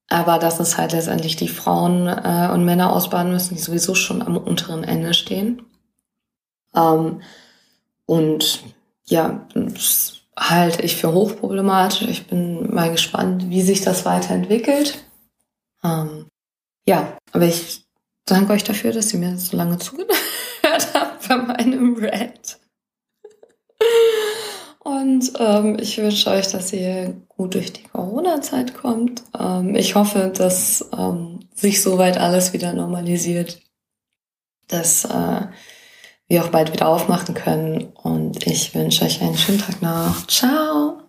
aber 0.08 0.38
dass 0.38 0.60
es 0.60 0.76
halt 0.78 0.92
letztendlich 0.92 1.36
die 1.36 1.48
Frauen 1.48 2.06
äh, 2.06 2.50
und 2.52 2.64
Männer 2.64 2.92
ausbaden 2.92 3.32
müssen, 3.32 3.54
die 3.56 3.60
sowieso 3.60 3.94
schon 3.94 4.22
am 4.22 4.36
unteren 4.36 4.84
Ende 4.84 5.14
stehen. 5.14 5.62
Ähm, 6.74 7.22
und 8.06 8.62
ja, 9.04 9.46
halte 10.38 10.82
ich 10.82 10.96
für 10.96 11.12
hochproblematisch. 11.12 12.02
Ich 12.08 12.26
bin 12.26 12.72
mal 12.72 12.90
gespannt, 12.90 13.48
wie 13.50 13.62
sich 13.62 13.80
das 13.80 14.04
weiterentwickelt. 14.04 15.04
Ähm, 15.82 16.26
ja, 16.86 17.16
aber 17.32 17.46
ich 17.46 17.84
danke 18.26 18.52
euch 18.52 18.64
dafür, 18.64 18.92
dass 18.92 19.12
ihr 19.12 19.18
mir 19.18 19.36
so 19.38 19.56
lange 19.56 19.78
zugehört 19.78 20.14
habt 20.94 21.28
bei 21.28 21.36
meinem 21.36 21.96
Rant. 21.96 22.58
Und 24.86 25.32
ähm, 25.40 25.78
ich 25.80 25.98
wünsche 25.98 26.30
euch, 26.30 26.46
dass 26.52 26.72
ihr 26.72 27.20
gut 27.26 27.54
durch 27.54 27.72
die 27.72 27.82
Corona-Zeit 27.82 28.72
kommt. 28.72 29.24
Ähm, 29.36 29.74
ich 29.74 29.96
hoffe, 29.96 30.32
dass 30.32 30.88
ähm, 30.96 31.40
sich 31.56 31.82
soweit 31.82 32.18
alles 32.18 32.52
wieder 32.52 32.72
normalisiert, 32.72 33.60
dass 34.68 35.04
äh, 35.06 35.40
wir 36.28 36.44
auch 36.44 36.50
bald 36.50 36.72
wieder 36.72 36.86
aufmachen 36.86 37.34
können. 37.34 37.88
Und 37.94 38.46
ich 38.46 38.76
wünsche 38.76 39.04
euch 39.04 39.20
einen 39.22 39.36
schönen 39.36 39.58
Tag 39.58 39.82
noch. 39.82 40.24
Ciao! 40.28 41.05